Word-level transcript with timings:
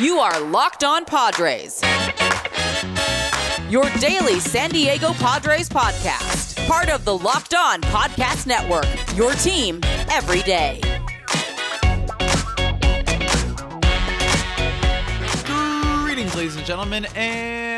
You 0.00 0.18
are 0.18 0.40
Locked 0.40 0.82
On 0.82 1.04
Padres. 1.04 1.80
Your 3.70 3.88
daily 4.00 4.40
San 4.40 4.70
Diego 4.70 5.12
Padres 5.12 5.68
podcast. 5.68 6.66
Part 6.66 6.88
of 6.88 7.04
the 7.04 7.16
Locked 7.16 7.54
On 7.54 7.80
Podcast 7.80 8.44
Network. 8.48 8.86
Your 9.16 9.32
team 9.34 9.78
every 10.10 10.42
day. 10.42 10.80
Greetings, 16.02 16.34
ladies 16.34 16.56
and 16.56 16.66
gentlemen, 16.66 17.06
and 17.14 17.73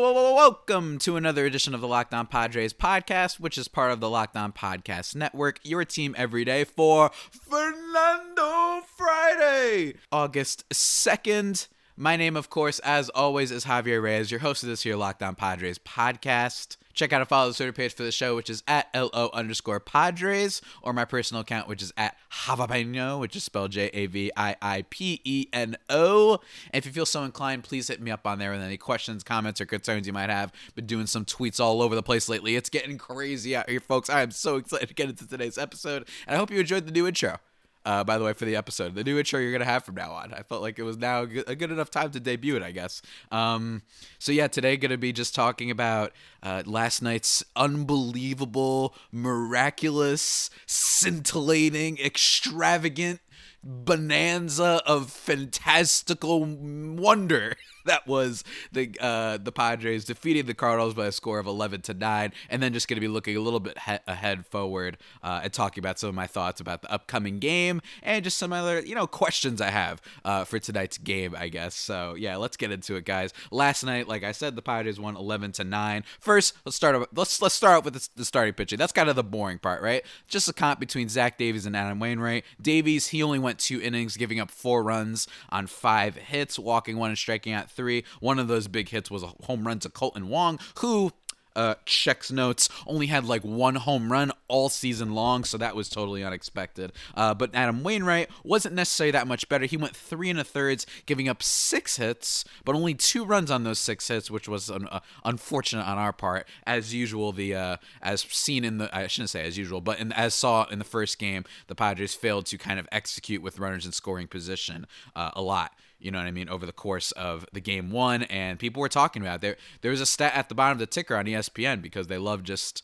welcome 0.00 0.98
to 0.98 1.16
another 1.16 1.46
edition 1.46 1.72
of 1.72 1.80
the 1.80 1.86
Locked 1.86 2.12
On 2.12 2.26
Padres 2.26 2.72
podcast, 2.72 3.38
which 3.38 3.56
is 3.56 3.68
part 3.68 3.92
of 3.92 4.00
the 4.00 4.10
Locked 4.10 4.36
On 4.36 4.52
Podcast 4.52 5.14
Network. 5.14 5.60
Your 5.62 5.84
team 5.84 6.16
every 6.18 6.44
day 6.44 6.64
for 6.64 7.12
Fernando 7.30 8.82
Friday, 8.96 9.94
August 10.10 10.68
2nd. 10.70 11.68
My 11.96 12.16
name, 12.16 12.36
of 12.36 12.50
course, 12.50 12.80
as 12.80 13.08
always, 13.10 13.52
is 13.52 13.66
Javier 13.66 14.02
Reyes, 14.02 14.28
your 14.32 14.40
host 14.40 14.64
of 14.64 14.68
this 14.68 14.82
here 14.82 14.96
Locked 14.96 15.22
On 15.22 15.36
Padres 15.36 15.78
podcast. 15.78 16.76
Check 16.92 17.12
out 17.12 17.20
and 17.20 17.28
follow 17.28 17.50
the 17.50 17.54
Twitter 17.54 17.72
page 17.72 17.94
for 17.94 18.02
the 18.02 18.10
show, 18.10 18.34
which 18.34 18.50
is 18.50 18.64
at 18.66 18.88
LO 18.92 19.30
underscore 19.32 19.78
Padres, 19.78 20.60
or 20.82 20.92
my 20.92 21.04
personal 21.04 21.42
account, 21.42 21.68
which 21.68 21.82
is 21.82 21.92
at 21.96 22.16
Javapeno, 22.32 23.20
which 23.20 23.36
is 23.36 23.44
spelled 23.44 23.70
J 23.70 23.90
A 23.94 24.06
V 24.06 24.32
I 24.36 24.56
I 24.60 24.84
P 24.90 25.20
E 25.22 25.46
N 25.52 25.76
O. 25.88 26.40
And 26.72 26.80
if 26.80 26.84
you 26.84 26.90
feel 26.90 27.06
so 27.06 27.22
inclined, 27.22 27.62
please 27.62 27.86
hit 27.86 28.00
me 28.00 28.10
up 28.10 28.26
on 28.26 28.40
there 28.40 28.50
with 28.50 28.62
any 28.62 28.76
questions, 28.76 29.22
comments, 29.22 29.60
or 29.60 29.66
concerns 29.66 30.08
you 30.08 30.12
might 30.12 30.30
have. 30.30 30.50
Been 30.74 30.86
doing 30.86 31.06
some 31.06 31.24
tweets 31.24 31.60
all 31.60 31.80
over 31.80 31.94
the 31.94 32.02
place 32.02 32.28
lately. 32.28 32.56
It's 32.56 32.70
getting 32.70 32.98
crazy 32.98 33.54
out 33.54 33.70
here, 33.70 33.78
folks. 33.78 34.10
I 34.10 34.22
am 34.22 34.32
so 34.32 34.56
excited 34.56 34.88
to 34.88 34.94
get 34.94 35.10
into 35.10 35.28
today's 35.28 35.58
episode, 35.58 36.08
and 36.26 36.34
I 36.34 36.38
hope 36.38 36.50
you 36.50 36.58
enjoyed 36.58 36.86
the 36.86 36.92
new 36.92 37.06
intro 37.06 37.38
uh, 37.84 38.04
by 38.04 38.18
the 38.18 38.24
way, 38.24 38.32
for 38.32 38.44
the 38.44 38.56
episode. 38.56 38.94
The 38.94 39.04
new 39.04 39.18
intro 39.18 39.40
you're 39.40 39.50
to 39.60 39.66
have 39.66 39.84
from 39.84 39.96
now 39.96 40.12
on. 40.12 40.32
I 40.32 40.42
felt 40.42 40.62
like 40.62 40.78
it 40.78 40.82
was 40.82 40.96
now 40.96 41.22
a 41.22 41.26
good, 41.26 41.70
enough 41.70 41.90
time 41.90 42.10
to 42.12 42.20
debut 42.20 42.56
it, 42.56 42.62
I 42.62 42.70
guess. 42.70 43.02
Um, 43.30 43.82
so, 44.18 44.32
yeah, 44.32 44.46
today 44.46 44.76
to 44.90 44.98
be 44.98 45.12
just 45.12 45.34
talking 45.34 45.70
about 45.70 46.12
uh, 46.42 46.62
last 46.64 47.02
night's 47.02 47.44
unbelievable, 47.56 48.94
miraculous, 49.12 50.50
scintillating, 50.66 51.98
extravagant 51.98 53.20
bonanza 53.62 54.82
of 54.86 55.10
fantastical 55.10 56.44
wonder 56.44 57.56
that 57.94 58.06
was 58.06 58.44
the 58.72 58.90
uh, 59.00 59.38
the 59.38 59.52
Padres 59.52 60.04
defeating 60.04 60.46
the 60.46 60.54
Cardinals 60.54 60.94
by 60.94 61.06
a 61.06 61.12
score 61.12 61.38
of 61.38 61.46
11 61.46 61.82
to 61.82 61.94
9 61.94 62.32
and 62.50 62.62
then 62.62 62.72
just 62.72 62.88
going 62.88 62.96
to 62.96 63.00
be 63.00 63.08
looking 63.08 63.36
a 63.36 63.40
little 63.40 63.60
bit 63.60 63.78
he- 63.78 63.98
ahead 64.06 64.46
forward 64.46 64.96
uh, 65.22 65.40
and 65.44 65.52
talking 65.52 65.82
about 65.82 65.98
some 65.98 66.08
of 66.08 66.14
my 66.14 66.26
thoughts 66.26 66.60
about 66.60 66.82
the 66.82 66.90
upcoming 66.90 67.38
game 67.38 67.80
and 68.02 68.24
just 68.24 68.38
some 68.38 68.52
other 68.52 68.80
you 68.80 68.94
know 68.94 69.06
questions 69.06 69.60
I 69.60 69.70
have 69.70 70.00
uh, 70.24 70.44
for 70.44 70.58
tonight's 70.58 70.98
game 70.98 71.34
I 71.38 71.48
guess. 71.48 71.74
So 71.74 72.14
yeah 72.14 72.36
let's 72.36 72.56
get 72.56 72.70
into 72.70 72.96
it 72.96 73.04
guys. 73.04 73.32
Last 73.50 73.84
night 73.84 74.08
like 74.08 74.24
I 74.24 74.32
said 74.32 74.56
the 74.56 74.62
Padres 74.62 74.98
won 74.98 75.16
11 75.16 75.52
to 75.52 75.64
9 75.64 76.04
first 76.20 76.54
let's 76.64 76.76
start 76.76 76.94
off, 76.94 77.06
let's 77.14 77.40
let's 77.42 77.54
start 77.54 77.78
off 77.78 77.84
with 77.84 77.94
the, 77.94 78.08
the 78.16 78.24
starting 78.24 78.54
pitching. 78.54 78.78
That's 78.78 78.92
kind 78.92 79.08
of 79.08 79.16
the 79.16 79.24
boring 79.24 79.58
part 79.58 79.82
right? 79.82 80.04
Just 80.28 80.48
a 80.48 80.52
comp 80.52 80.80
between 80.80 81.08
Zach 81.08 81.38
Davies 81.38 81.66
and 81.66 81.76
Adam 81.76 82.00
Wainwright. 82.00 82.44
Davies 82.60 83.08
he 83.08 83.22
only 83.22 83.38
went 83.38 83.58
two 83.58 83.80
innings 83.80 84.16
giving 84.16 84.40
up 84.40 84.50
four 84.50 84.82
runs 84.82 85.26
on 85.50 85.66
five 85.66 86.16
hits 86.16 86.58
walking 86.58 86.96
one 86.96 87.10
and 87.10 87.18
striking 87.18 87.52
out 87.52 87.70
three. 87.74 88.04
One 88.20 88.38
of 88.38 88.48
those 88.48 88.68
big 88.68 88.88
hits 88.88 89.10
was 89.10 89.22
a 89.22 89.32
home 89.44 89.66
run 89.66 89.78
to 89.80 89.88
Kolten 89.88 90.24
Wong, 90.24 90.58
who 90.78 91.12
uh, 91.56 91.74
checks 91.84 92.30
notes 92.30 92.68
only 92.86 93.06
had 93.06 93.24
like 93.24 93.42
one 93.42 93.76
home 93.76 94.10
run 94.10 94.32
all 94.48 94.68
season 94.68 95.14
long, 95.14 95.44
so 95.44 95.56
that 95.58 95.76
was 95.76 95.88
totally 95.88 96.24
unexpected. 96.24 96.92
Uh, 97.14 97.34
but 97.34 97.54
Adam 97.54 97.82
Wainwright 97.82 98.28
wasn't 98.42 98.74
necessarily 98.74 99.12
that 99.12 99.26
much 99.26 99.48
better. 99.48 99.64
He 99.64 99.76
went 99.76 99.94
three 99.94 100.30
and 100.30 100.38
a 100.38 100.44
thirds, 100.44 100.86
giving 101.06 101.28
up 101.28 101.42
six 101.42 101.96
hits, 101.96 102.44
but 102.64 102.74
only 102.74 102.94
two 102.94 103.24
runs 103.24 103.50
on 103.50 103.64
those 103.64 103.78
six 103.78 104.08
hits, 104.08 104.30
which 104.30 104.48
was 104.48 104.70
uh, 104.70 105.00
unfortunate 105.24 105.84
on 105.84 105.98
our 105.98 106.12
part. 106.12 106.48
As 106.66 106.94
usual, 106.94 107.32
the 107.32 107.54
uh, 107.54 107.76
as 108.02 108.22
seen 108.22 108.64
in 108.64 108.78
the 108.78 108.94
I 108.94 109.06
shouldn't 109.06 109.30
say 109.30 109.46
as 109.46 109.56
usual, 109.56 109.80
but 109.80 109.98
in, 109.98 110.12
as 110.12 110.34
saw 110.34 110.64
in 110.64 110.78
the 110.78 110.84
first 110.84 111.18
game, 111.18 111.44
the 111.68 111.74
Padres 111.74 112.14
failed 112.14 112.46
to 112.46 112.58
kind 112.58 112.78
of 112.78 112.88
execute 112.90 113.42
with 113.42 113.58
runners 113.58 113.86
in 113.86 113.92
scoring 113.92 114.26
position 114.26 114.86
uh, 115.14 115.30
a 115.34 115.42
lot 115.42 115.72
you 116.04 116.10
know 116.10 116.18
what 116.18 116.26
I 116.26 116.32
mean, 116.32 116.48
over 116.48 116.66
the 116.66 116.72
course 116.72 117.12
of 117.12 117.46
the 117.52 117.60
game 117.60 117.90
one. 117.90 118.24
And 118.24 118.58
people 118.58 118.80
were 118.80 118.88
talking 118.88 119.22
about 119.22 119.36
it. 119.36 119.40
there. 119.40 119.56
There 119.80 119.90
was 119.90 120.02
a 120.02 120.06
stat 120.06 120.34
at 120.34 120.48
the 120.48 120.54
bottom 120.54 120.76
of 120.76 120.78
the 120.78 120.86
ticker 120.86 121.16
on 121.16 121.24
ESPN 121.24 121.80
because 121.80 122.08
they 122.08 122.18
love 122.18 122.42
just 122.42 122.82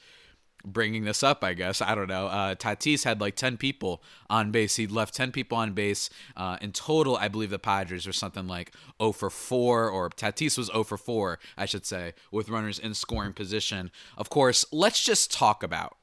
bringing 0.64 1.04
this 1.04 1.22
up, 1.22 1.44
I 1.44 1.54
guess. 1.54 1.82
I 1.82 1.94
don't 1.94 2.08
know. 2.08 2.26
Uh, 2.26 2.54
Tatis 2.54 3.04
had 3.04 3.20
like 3.20 3.36
10 3.36 3.56
people 3.56 4.02
on 4.28 4.50
base. 4.50 4.76
He 4.76 4.86
left 4.86 5.14
10 5.14 5.32
people 5.32 5.58
on 5.58 5.72
base. 5.72 6.10
Uh, 6.36 6.56
in 6.60 6.72
total, 6.72 7.16
I 7.16 7.28
believe 7.28 7.50
the 7.50 7.58
Padres 7.58 8.06
were 8.06 8.12
something 8.12 8.46
like 8.46 8.72
0 9.00 9.12
for 9.12 9.30
4, 9.30 9.88
or 9.88 10.10
Tatis 10.10 10.56
was 10.58 10.68
0 10.68 10.84
for 10.84 10.96
4, 10.96 11.38
I 11.56 11.66
should 11.66 11.86
say, 11.86 12.14
with 12.30 12.48
runners 12.48 12.78
in 12.78 12.94
scoring 12.94 13.32
position. 13.32 13.90
Of 14.16 14.30
course, 14.30 14.64
let's 14.72 15.04
just 15.04 15.32
talk 15.32 15.62
about 15.62 15.96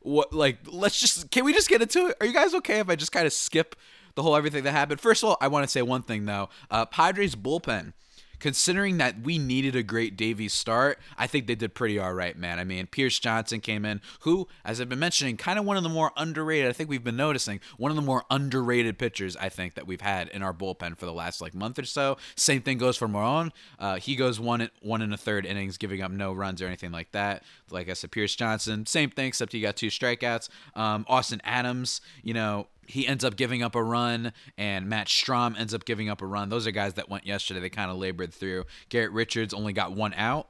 what, 0.00 0.32
like, 0.32 0.58
let's 0.66 1.00
just, 1.00 1.30
can 1.30 1.44
we 1.44 1.52
just 1.52 1.68
get 1.68 1.82
into 1.82 2.08
it? 2.08 2.16
Are 2.20 2.26
you 2.26 2.32
guys 2.32 2.54
okay 2.54 2.80
if 2.80 2.88
I 2.88 2.96
just 2.96 3.12
kind 3.12 3.26
of 3.26 3.32
skip 3.32 3.76
the 4.16 4.22
whole 4.22 4.34
everything 4.34 4.64
that 4.64 4.72
happened. 4.72 5.00
First 5.00 5.22
of 5.22 5.28
all, 5.28 5.36
I 5.40 5.46
want 5.46 5.64
to 5.64 5.70
say 5.70 5.82
one 5.82 6.02
thing 6.02 6.24
though. 6.24 6.48
Uh, 6.70 6.84
Padres 6.84 7.36
bullpen 7.36 7.92
considering 8.38 8.98
that 8.98 9.20
we 9.20 9.38
needed 9.38 9.76
a 9.76 9.82
great 9.82 10.16
Davies 10.16 10.52
start, 10.52 10.98
I 11.16 11.26
think 11.26 11.46
they 11.46 11.54
did 11.54 11.74
pretty 11.74 11.98
all 11.98 12.12
right, 12.12 12.36
man. 12.36 12.58
I 12.58 12.64
mean, 12.64 12.86
Pierce 12.86 13.18
Johnson 13.18 13.60
came 13.60 13.84
in, 13.84 14.00
who, 14.20 14.48
as 14.64 14.80
I've 14.80 14.88
been 14.88 14.98
mentioning, 14.98 15.36
kind 15.36 15.58
of 15.58 15.64
one 15.64 15.76
of 15.76 15.82
the 15.82 15.88
more 15.88 16.12
underrated, 16.16 16.68
I 16.68 16.72
think 16.72 16.90
we've 16.90 17.04
been 17.04 17.16
noticing, 17.16 17.60
one 17.76 17.90
of 17.90 17.96
the 17.96 18.02
more 18.02 18.24
underrated 18.30 18.98
pitchers, 18.98 19.36
I 19.36 19.48
think, 19.48 19.74
that 19.74 19.86
we've 19.86 20.00
had 20.00 20.28
in 20.28 20.42
our 20.42 20.52
bullpen 20.52 20.96
for 20.96 21.06
the 21.06 21.12
last 21.12 21.40
like 21.40 21.54
month 21.54 21.78
or 21.78 21.84
so. 21.84 22.16
Same 22.36 22.62
thing 22.62 22.78
goes 22.78 22.96
for 22.96 23.08
Morejon. 23.08 23.50
Uh, 23.78 23.96
he 23.96 24.16
goes 24.16 24.38
one, 24.38 24.68
one 24.80 25.02
and 25.02 25.14
a 25.14 25.16
third 25.16 25.46
innings, 25.46 25.76
giving 25.78 26.02
up 26.02 26.10
no 26.10 26.32
runs 26.32 26.60
or 26.60 26.66
anything 26.66 26.92
like 26.92 27.12
that. 27.12 27.42
Like 27.70 27.88
I 27.88 27.94
said, 27.94 28.10
Pierce 28.10 28.34
Johnson, 28.34 28.86
same 28.86 29.10
thing, 29.10 29.28
except 29.28 29.52
he 29.52 29.60
got 29.60 29.76
two 29.76 29.88
strikeouts. 29.88 30.48
Um, 30.74 31.04
Austin 31.08 31.40
Adams, 31.44 32.00
you 32.22 32.34
know, 32.34 32.66
he 32.88 33.06
ends 33.06 33.24
up 33.24 33.36
giving 33.36 33.62
up 33.62 33.74
a 33.74 33.82
run, 33.82 34.32
and 34.56 34.88
Matt 34.88 35.08
Strahm 35.08 35.58
ends 35.58 35.74
up 35.74 35.84
giving 35.84 36.08
up 36.08 36.22
a 36.22 36.26
run. 36.26 36.48
Those 36.48 36.66
are 36.66 36.70
guys 36.70 36.94
that 36.94 37.08
went 37.08 37.26
yesterday. 37.26 37.60
They 37.60 37.70
kind 37.70 37.90
of 37.90 37.96
labored 37.96 38.32
through. 38.32 38.64
Garrett 38.88 39.12
Richards 39.12 39.54
only 39.54 39.72
got 39.72 39.92
one 39.92 40.14
out. 40.14 40.48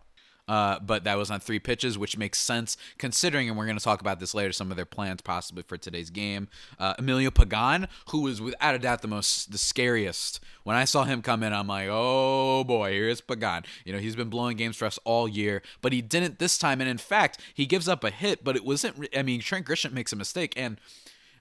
Uh, 0.49 0.79
but 0.79 1.03
that 1.03 1.19
was 1.19 1.29
on 1.29 1.41
three 1.41 1.59
pitches, 1.59 1.99
which 1.99 2.17
makes 2.17 2.39
sense 2.39 2.77
considering, 2.99 3.49
and 3.49 3.59
we're 3.59 3.67
going 3.67 3.79
to 3.79 3.83
talk 3.83 4.01
about 4.01 4.21
this 4.21 4.33
later, 4.33 4.53
some 4.53 4.71
of 4.71 4.77
their 4.77 4.87
plans 4.87 5.21
possibly 5.21 5.65
for 5.65 5.77
today's 5.77 6.09
game. 6.11 6.49
Uh, 6.79 6.95
Emilio 6.99 7.33
Pagan, 7.33 7.89
who 8.11 8.21
was 8.21 8.41
without 8.41 8.75
a 8.75 8.79
doubt 8.79 9.03
the 9.03 9.09
most, 9.09 9.51
the 9.51 9.59
scariest. 9.59 10.39
When 10.63 10.77
I 10.77 10.85
saw 10.85 11.03
him 11.03 11.21
come 11.21 11.43
in, 11.43 11.53
I'm 11.53 11.67
like, 11.67 11.89
oh 11.91 12.63
boy, 12.63 12.93
here's 12.93 13.21
Pagan. 13.21 13.65
You 13.85 13.93
know, 13.93 13.99
he's 13.99 14.15
been 14.15 14.29
blowing 14.29 14.57
games 14.57 14.77
for 14.77 14.85
us 14.85 15.01
all 15.05 15.27
year, 15.27 15.63
but 15.83 15.93
he 15.93 16.01
didn't 16.01 16.39
this 16.39 16.59
time. 16.59 16.81
And 16.81 16.89
in 16.89 16.99
fact, 16.99 17.41
he 17.53 17.67
gives 17.67 17.89
up 17.89 18.05
a 18.05 18.11
hit, 18.11 18.45
but 18.45 18.55
it 18.55 18.65
wasn't, 18.65 19.09
I 19.17 19.23
mean, 19.23 19.41
Trent 19.41 19.67
Grisham 19.67 19.93
makes 19.93 20.13
a 20.13 20.17
mistake. 20.17 20.55
And 20.57 20.81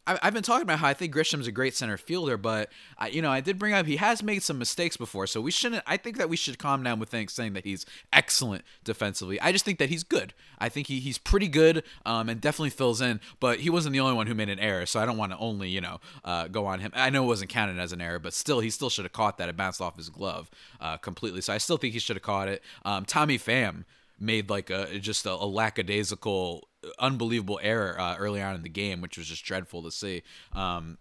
I've 0.08 0.34
been 0.34 0.44
talking 0.44 0.62
about 0.62 0.80
how 0.80 0.88
I 0.88 0.94
think 0.94 1.12
Grisham's 1.12 1.48
a 1.48 1.52
great 1.52 1.76
center 1.76 1.98
fielder, 1.98 2.38
but 2.38 2.72
I, 2.98 3.08
you 3.08 3.22
know 3.22 3.32
I 3.32 3.42
did 3.42 3.58
bring 3.58 3.74
up 3.74 3.86
he 3.86 3.96
has 3.96 4.22
made 4.22 4.44
some 4.44 4.60
mistakes 4.60 4.98
before, 4.98 5.26
so 5.26 5.42
we 5.42 5.52
shouldn't. 5.52 5.84
I 5.88 5.98
think 5.98 6.18
that 6.18 6.30
we 6.30 6.36
should 6.36 6.60
calm 6.60 6.84
down 6.84 7.00
with 7.00 7.10
things 7.10 7.34
saying 7.34 7.54
that 7.54 7.64
he's 7.64 7.86
excellent 8.14 8.64
defensively. 8.84 9.42
I 9.42 9.52
just 9.52 9.66
think 9.66 9.80
that 9.80 9.90
he's 9.90 10.04
good. 10.04 10.34
I 10.60 10.70
think 10.70 10.88
he, 10.88 11.00
he's 11.00 11.18
pretty 11.18 11.48
good 11.48 11.84
um, 12.06 12.30
and 12.30 12.40
definitely 12.40 12.70
fills 12.70 13.02
in, 13.02 13.20
but 13.40 13.60
he 13.62 13.70
wasn't 13.70 13.94
the 13.94 14.00
only 14.00 14.14
one 14.16 14.28
who 14.28 14.36
made 14.36 14.50
an 14.50 14.60
error, 14.60 14.86
so 14.86 15.00
I 15.00 15.06
don't 15.06 15.18
want 15.18 15.32
to 15.32 15.38
only 15.40 15.70
you 15.70 15.82
know 15.82 16.00
uh, 16.24 16.48
go 16.50 16.68
on 16.68 16.82
him. 16.82 16.92
I 16.94 17.10
know 17.10 17.24
it 17.24 17.28
wasn't 17.28 17.50
counted 17.50 17.80
as 17.80 17.92
an 17.92 18.02
error, 18.02 18.20
but 18.20 18.34
still 18.34 18.60
he 18.60 18.70
still 18.70 18.90
should 18.90 19.06
have 19.06 19.14
caught 19.14 19.40
that. 19.40 19.50
It 19.50 19.58
bounced 19.58 19.82
off 19.82 19.98
his 19.98 20.10
glove 20.10 20.52
uh, 20.80 20.98
completely, 20.98 21.42
so 21.42 21.54
I 21.54 21.58
still 21.58 21.78
think 21.78 21.94
he 21.94 22.00
should 22.00 22.16
have 22.16 22.24
caught 22.24 22.48
it. 22.48 22.64
Um, 22.84 23.06
Tommy 23.06 23.40
Pham 23.40 23.86
made 24.20 24.50
like 24.50 24.70
a 24.70 25.00
just 25.00 25.26
a, 25.26 25.32
a 25.32 25.46
lackadaisical 25.46 26.68
unbelievable 27.00 27.60
error 27.62 28.00
uh, 28.00 28.16
early 28.18 28.42
on 28.42 28.56
in 28.56 28.64
the 28.64 28.70
game, 28.70 29.02
which 29.02 29.18
was 29.18 29.28
just 29.28 29.44
dreadful 29.44 29.84
to 29.84 29.92
see. 29.92 30.24
Um, 30.54 30.98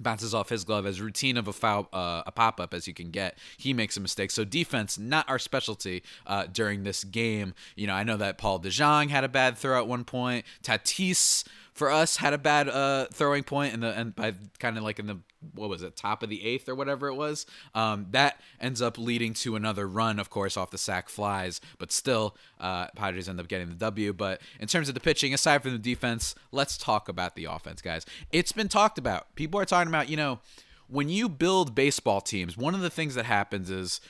bounces 0.00 0.34
off 0.34 0.48
his 0.48 0.64
glove 0.64 0.86
as 0.86 1.00
routine 1.00 1.36
of 1.36 1.48
a 1.48 1.52
foul, 1.52 1.88
uh, 1.92 2.22
a 2.26 2.32
pop 2.32 2.60
up 2.60 2.72
as 2.74 2.86
you 2.86 2.94
can 2.94 3.10
get. 3.10 3.38
He 3.56 3.72
makes 3.72 3.96
a 3.96 4.00
mistake. 4.00 4.30
So 4.30 4.44
defense, 4.44 4.98
not 4.98 5.28
our 5.28 5.38
specialty 5.38 6.02
uh, 6.26 6.46
during 6.46 6.84
this 6.84 7.04
game. 7.04 7.54
You 7.76 7.86
know, 7.86 7.94
I 7.94 8.04
know 8.04 8.16
that 8.16 8.38
Paul 8.38 8.60
DeJong 8.60 9.10
had 9.10 9.24
a 9.24 9.28
bad 9.28 9.58
throw 9.58 9.78
at 9.78 9.86
one 9.86 10.04
point. 10.04 10.44
Tatis 10.62 11.44
for 11.78 11.92
us 11.92 12.16
had 12.16 12.32
a 12.32 12.38
bad 12.38 12.68
uh, 12.68 13.06
throwing 13.12 13.44
point 13.44 13.72
in 13.72 13.80
the 13.80 13.96
and 13.96 14.14
by 14.14 14.34
kind 14.58 14.76
of 14.76 14.82
like 14.82 14.98
in 14.98 15.06
the 15.06 15.18
what 15.54 15.68
was 15.68 15.82
it 15.82 15.96
top 15.96 16.24
of 16.24 16.28
the 16.28 16.44
eighth 16.44 16.68
or 16.68 16.74
whatever 16.74 17.06
it 17.06 17.14
was. 17.14 17.46
Um, 17.74 18.06
that 18.10 18.40
ends 18.60 18.82
up 18.82 18.98
leading 18.98 19.32
to 19.34 19.54
another 19.54 19.86
run, 19.86 20.18
of 20.18 20.28
course, 20.28 20.56
off 20.56 20.70
the 20.70 20.78
sac 20.78 21.08
flies, 21.08 21.60
but 21.78 21.92
still, 21.92 22.36
uh, 22.58 22.88
Padres 22.96 23.28
end 23.28 23.38
up 23.38 23.46
getting 23.46 23.68
the 23.68 23.76
W. 23.76 24.12
But 24.12 24.42
in 24.58 24.66
terms 24.66 24.88
of 24.88 24.94
the 24.94 25.00
pitching, 25.00 25.32
aside 25.32 25.62
from 25.62 25.70
the 25.70 25.78
defense, 25.78 26.34
let's 26.50 26.76
talk 26.76 27.08
about 27.08 27.36
the 27.36 27.44
offense, 27.44 27.80
guys. 27.80 28.04
It's 28.32 28.50
been 28.50 28.68
talked 28.68 28.98
about. 28.98 29.32
People 29.36 29.60
are 29.60 29.64
talking 29.64 29.88
about, 29.88 30.08
you 30.08 30.16
know, 30.16 30.40
when 30.88 31.08
you 31.08 31.28
build 31.28 31.76
baseball 31.76 32.20
teams, 32.20 32.56
one 32.56 32.74
of 32.74 32.80
the 32.80 32.90
things 32.90 33.14
that 33.14 33.26
happens 33.26 33.70
is 33.70 34.00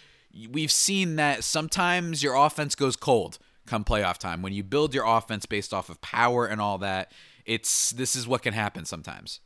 we've 0.51 0.73
seen 0.73 1.17
that 1.17 1.45
sometimes 1.45 2.23
your 2.23 2.35
offense 2.35 2.75
goes 2.75 2.97
cold 2.97 3.39
come 3.67 3.85
playoff 3.85 4.19
time. 4.19 4.43
When 4.43 4.53
you 4.53 4.65
build 4.65 4.95
your 4.95 5.05
offense 5.05 5.47
based 5.47 5.75
off 5.75 5.91
of 5.91 6.01
power 6.01 6.47
and 6.47 6.61
all 6.61 6.79
that, 6.79 7.13
it's 7.49 7.91
this 7.91 8.15
is 8.15 8.29
what 8.29 8.43
can 8.43 8.55
happen 8.55 8.85
sometimes. 8.85 9.41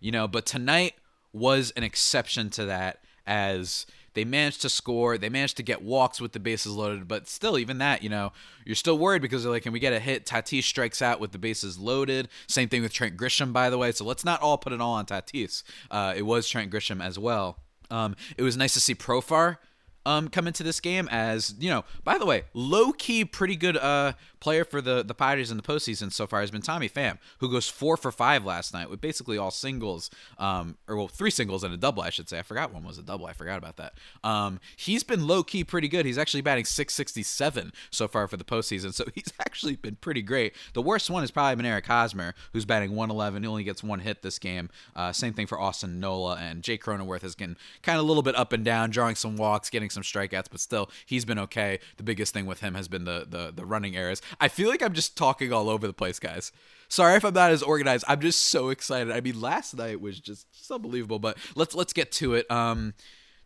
You 0.00 0.12
know, 0.12 0.26
but 0.26 0.46
tonight 0.46 0.94
was 1.32 1.72
an 1.72 1.82
exception 1.82 2.48
to 2.50 2.64
that 2.64 3.04
as 3.26 3.84
they 4.14 4.24
managed 4.24 4.62
to 4.62 4.68
score. 4.68 5.18
They 5.18 5.28
managed 5.28 5.56
to 5.58 5.62
get 5.62 5.82
walks 5.82 6.20
with 6.20 6.32
the 6.32 6.40
bases 6.40 6.72
loaded, 6.72 7.06
but 7.06 7.28
still, 7.28 7.58
even 7.58 7.78
that, 7.78 8.02
you 8.02 8.08
know, 8.08 8.32
you're 8.64 8.74
still 8.74 8.98
worried 8.98 9.20
because 9.20 9.42
they're 9.42 9.52
like, 9.52 9.64
can 9.64 9.72
we 9.72 9.78
get 9.78 9.92
a 9.92 10.00
hit? 10.00 10.24
Tatis 10.24 10.64
strikes 10.64 11.02
out 11.02 11.20
with 11.20 11.32
the 11.32 11.38
bases 11.38 11.78
loaded. 11.78 12.28
Same 12.46 12.68
thing 12.68 12.82
with 12.82 12.92
Trent 12.92 13.16
Grisham, 13.16 13.52
by 13.52 13.68
the 13.68 13.78
way. 13.78 13.92
So 13.92 14.04
let's 14.04 14.24
not 14.24 14.40
all 14.40 14.56
put 14.56 14.72
it 14.72 14.80
all 14.80 14.94
on 14.94 15.06
Tatis. 15.06 15.62
Uh, 15.90 16.14
it 16.16 16.22
was 16.22 16.48
Trent 16.48 16.72
Grisham 16.72 17.04
as 17.04 17.18
well. 17.18 17.58
Um, 17.90 18.16
it 18.38 18.42
was 18.42 18.56
nice 18.56 18.74
to 18.74 18.80
see 18.80 18.94
Profar 18.94 19.58
um, 20.06 20.28
come 20.28 20.46
into 20.46 20.62
this 20.62 20.80
game 20.80 21.08
as 21.10 21.54
you 21.58 21.68
know. 21.70 21.84
By 22.04 22.18
the 22.18 22.26
way, 22.26 22.44
low 22.54 22.92
key, 22.92 23.24
pretty 23.24 23.56
good 23.56 23.76
uh, 23.76 24.14
player 24.40 24.64
for 24.64 24.80
the 24.80 25.02
the 25.02 25.14
Padres 25.14 25.50
in 25.50 25.56
the 25.56 25.62
postseason 25.62 26.12
so 26.12 26.26
far 26.26 26.40
has 26.40 26.50
been 26.50 26.62
Tommy 26.62 26.88
Pham, 26.88 27.18
who 27.38 27.50
goes 27.50 27.68
four 27.68 27.96
for 27.96 28.10
five 28.10 28.44
last 28.44 28.72
night 28.72 28.88
with 28.88 29.00
basically 29.00 29.36
all 29.36 29.50
singles, 29.50 30.10
um, 30.38 30.76
or 30.88 30.96
well, 30.96 31.08
three 31.08 31.30
singles 31.30 31.62
and 31.62 31.74
a 31.74 31.76
double, 31.76 32.02
I 32.02 32.10
should 32.10 32.28
say. 32.28 32.38
I 32.38 32.42
forgot 32.42 32.72
one 32.72 32.84
was 32.84 32.98
a 32.98 33.02
double. 33.02 33.26
I 33.26 33.32
forgot 33.32 33.58
about 33.58 33.76
that. 33.76 33.94
Um, 34.24 34.60
he's 34.76 35.02
been 35.02 35.26
low 35.26 35.42
key 35.42 35.64
pretty 35.64 35.88
good. 35.88 36.06
He's 36.06 36.18
actually 36.18 36.40
batting 36.40 36.64
667 36.64 37.72
so 37.90 38.08
far 38.08 38.26
for 38.26 38.36
the 38.36 38.44
postseason, 38.44 38.94
so 38.94 39.04
he's 39.14 39.32
actually 39.40 39.76
been 39.76 39.96
pretty 39.96 40.22
great. 40.22 40.54
The 40.72 40.82
worst 40.82 41.10
one 41.10 41.22
is 41.22 41.30
probably 41.30 41.56
been 41.56 41.66
Eric 41.66 41.86
Hosmer, 41.86 42.34
who's 42.52 42.64
batting 42.64 42.94
111. 42.94 43.42
He 43.42 43.48
only 43.48 43.64
gets 43.64 43.82
one 43.82 44.00
hit 44.00 44.22
this 44.22 44.38
game. 44.38 44.70
Uh, 44.96 45.12
same 45.12 45.34
thing 45.34 45.46
for 45.46 45.60
Austin 45.60 46.00
Nola 46.00 46.36
and 46.36 46.62
Jake 46.62 46.82
Cronenworth 46.82 47.22
has 47.22 47.34
been 47.34 47.56
kind 47.82 47.98
of 47.98 48.04
a 48.04 48.08
little 48.08 48.22
bit 48.22 48.34
up 48.36 48.52
and 48.52 48.64
down, 48.64 48.90
drawing 48.90 49.14
some 49.14 49.36
walks, 49.36 49.68
getting 49.68 49.89
some 49.90 50.02
strikeouts, 50.02 50.46
but 50.50 50.60
still 50.60 50.90
he's 51.06 51.24
been 51.24 51.38
okay. 51.38 51.78
The 51.96 52.02
biggest 52.02 52.32
thing 52.32 52.46
with 52.46 52.60
him 52.60 52.74
has 52.74 52.88
been 52.88 53.04
the 53.04 53.26
the, 53.28 53.52
the 53.54 53.64
running 53.64 53.96
errors. 53.96 54.22
I 54.40 54.48
feel 54.48 54.68
like 54.68 54.82
I'm 54.82 54.94
just 54.94 55.16
talking 55.16 55.52
all 55.52 55.68
over 55.68 55.86
the 55.86 55.92
place, 55.92 56.18
guys. 56.18 56.52
Sorry 56.88 57.16
if 57.16 57.24
I'm 57.24 57.34
not 57.34 57.52
as 57.52 57.62
organized. 57.62 58.04
I'm 58.08 58.20
just 58.20 58.42
so 58.42 58.70
excited. 58.70 59.12
I 59.12 59.20
mean, 59.20 59.40
last 59.40 59.76
night 59.76 60.00
was 60.00 60.18
just, 60.18 60.50
just 60.52 60.70
unbelievable. 60.70 61.18
But 61.18 61.38
let's 61.54 61.74
let's 61.74 61.92
get 61.92 62.10
to 62.12 62.34
it. 62.34 62.50
Um, 62.50 62.94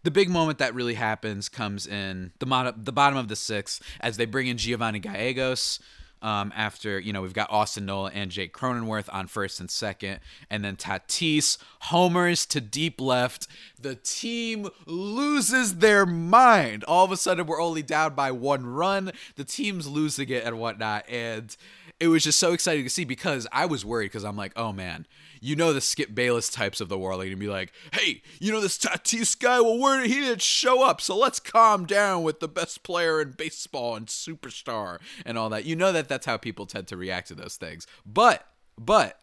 the 0.03 0.11
big 0.11 0.29
moment 0.29 0.59
that 0.59 0.75
really 0.75 0.95
happens 0.95 1.49
comes 1.49 1.87
in 1.87 2.33
the 2.39 2.47
mod- 2.47 2.85
the 2.85 2.93
bottom 2.93 3.19
of 3.19 3.29
the 3.29 3.37
sixth 3.37 3.83
as 4.01 4.17
they 4.17 4.27
bring 4.27 4.47
in 4.47 4.59
Giovanni 4.59 4.99
Gallegos. 4.99 5.81
Um, 6.25 6.55
after 6.57 6.99
you 6.99 7.13
know 7.13 7.21
we've 7.21 7.35
got 7.35 7.53
Austin 7.53 7.85
Nola 7.85 8.11
and 8.15 8.31
Jake 8.31 8.55
Cronenworth 8.55 9.13
on 9.13 9.27
first 9.27 9.61
and 9.61 9.71
second, 9.71 10.21
and 10.49 10.65
then 10.65 10.75
Tatis 10.75 11.59
homers 11.81 12.47
to 12.47 12.63
deep 12.63 12.99
left. 12.99 13.47
The 13.79 13.95
team 13.97 14.71
loses 14.87 15.77
their 15.77 16.07
mind. 16.07 16.83
All 16.85 17.05
of 17.05 17.13
a 17.13 17.19
sudden, 17.19 17.45
we're 17.45 17.61
only 17.61 17.83
down 17.83 18.15
by 18.15 18.31
one 18.31 18.65
run. 18.65 19.13
The 19.37 19.45
team's 19.45 19.87
losing 19.87 20.31
it 20.31 20.45
and 20.45 20.59
whatnot, 20.59 21.05
and 21.11 21.55
it 22.01 22.09
was 22.09 22.25
just 22.25 22.39
so 22.39 22.53
exciting 22.53 22.85
to 22.85 22.91
see 22.91 23.05
because 23.05 23.47
I 23.53 23.67
was 23.67 23.85
worried 23.85 24.07
because 24.07 24.25
I'm 24.25 24.37
like, 24.37 24.53
oh 24.57 24.73
man, 24.73 25.07
you 25.41 25.55
know 25.57 25.73
the 25.73 25.81
Skip 25.81 26.15
Bayless 26.15 26.49
types 26.49 26.81
of 26.81 26.89
the 26.89 26.99
world 26.99 27.21
are 27.21 27.25
gonna 27.25 27.37
be 27.37 27.49
like, 27.49 27.73
hey, 27.93 28.23
you 28.41 28.51
know 28.51 28.61
this 28.61 28.79
Tatis 28.79 29.39
guy? 29.39 29.61
Well, 29.61 29.79
where 29.79 30.03
he 30.03 30.15
didn't 30.15 30.43
show 30.43 30.83
up, 30.83 31.01
so 31.01 31.17
let's 31.17 31.39
calm 31.39 31.85
down 31.87 32.23
with 32.23 32.41
the 32.41 32.49
best 32.49 32.83
player 32.83 33.21
in 33.21 33.33
baseball 33.33 33.95
and 33.95 34.07
superstar 34.07 34.99
and 35.25 35.37
all 35.39 35.51
that. 35.51 35.65
You 35.65 35.77
know 35.77 35.93
that 35.93 36.09
that's 36.15 36.27
how 36.27 36.37
people 36.37 36.65
tend 36.65 36.87
to 36.89 36.97
react 36.97 37.29
to 37.29 37.35
those 37.35 37.57
things. 37.57 37.87
But, 38.07 38.47
but 38.79 39.21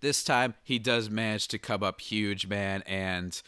this 0.00 0.24
time 0.24 0.54
he 0.64 0.78
does 0.78 1.10
manage 1.10 1.48
to 1.48 1.58
come 1.58 1.82
up 1.82 2.00
huge, 2.00 2.46
man, 2.46 2.82
and 2.86 3.40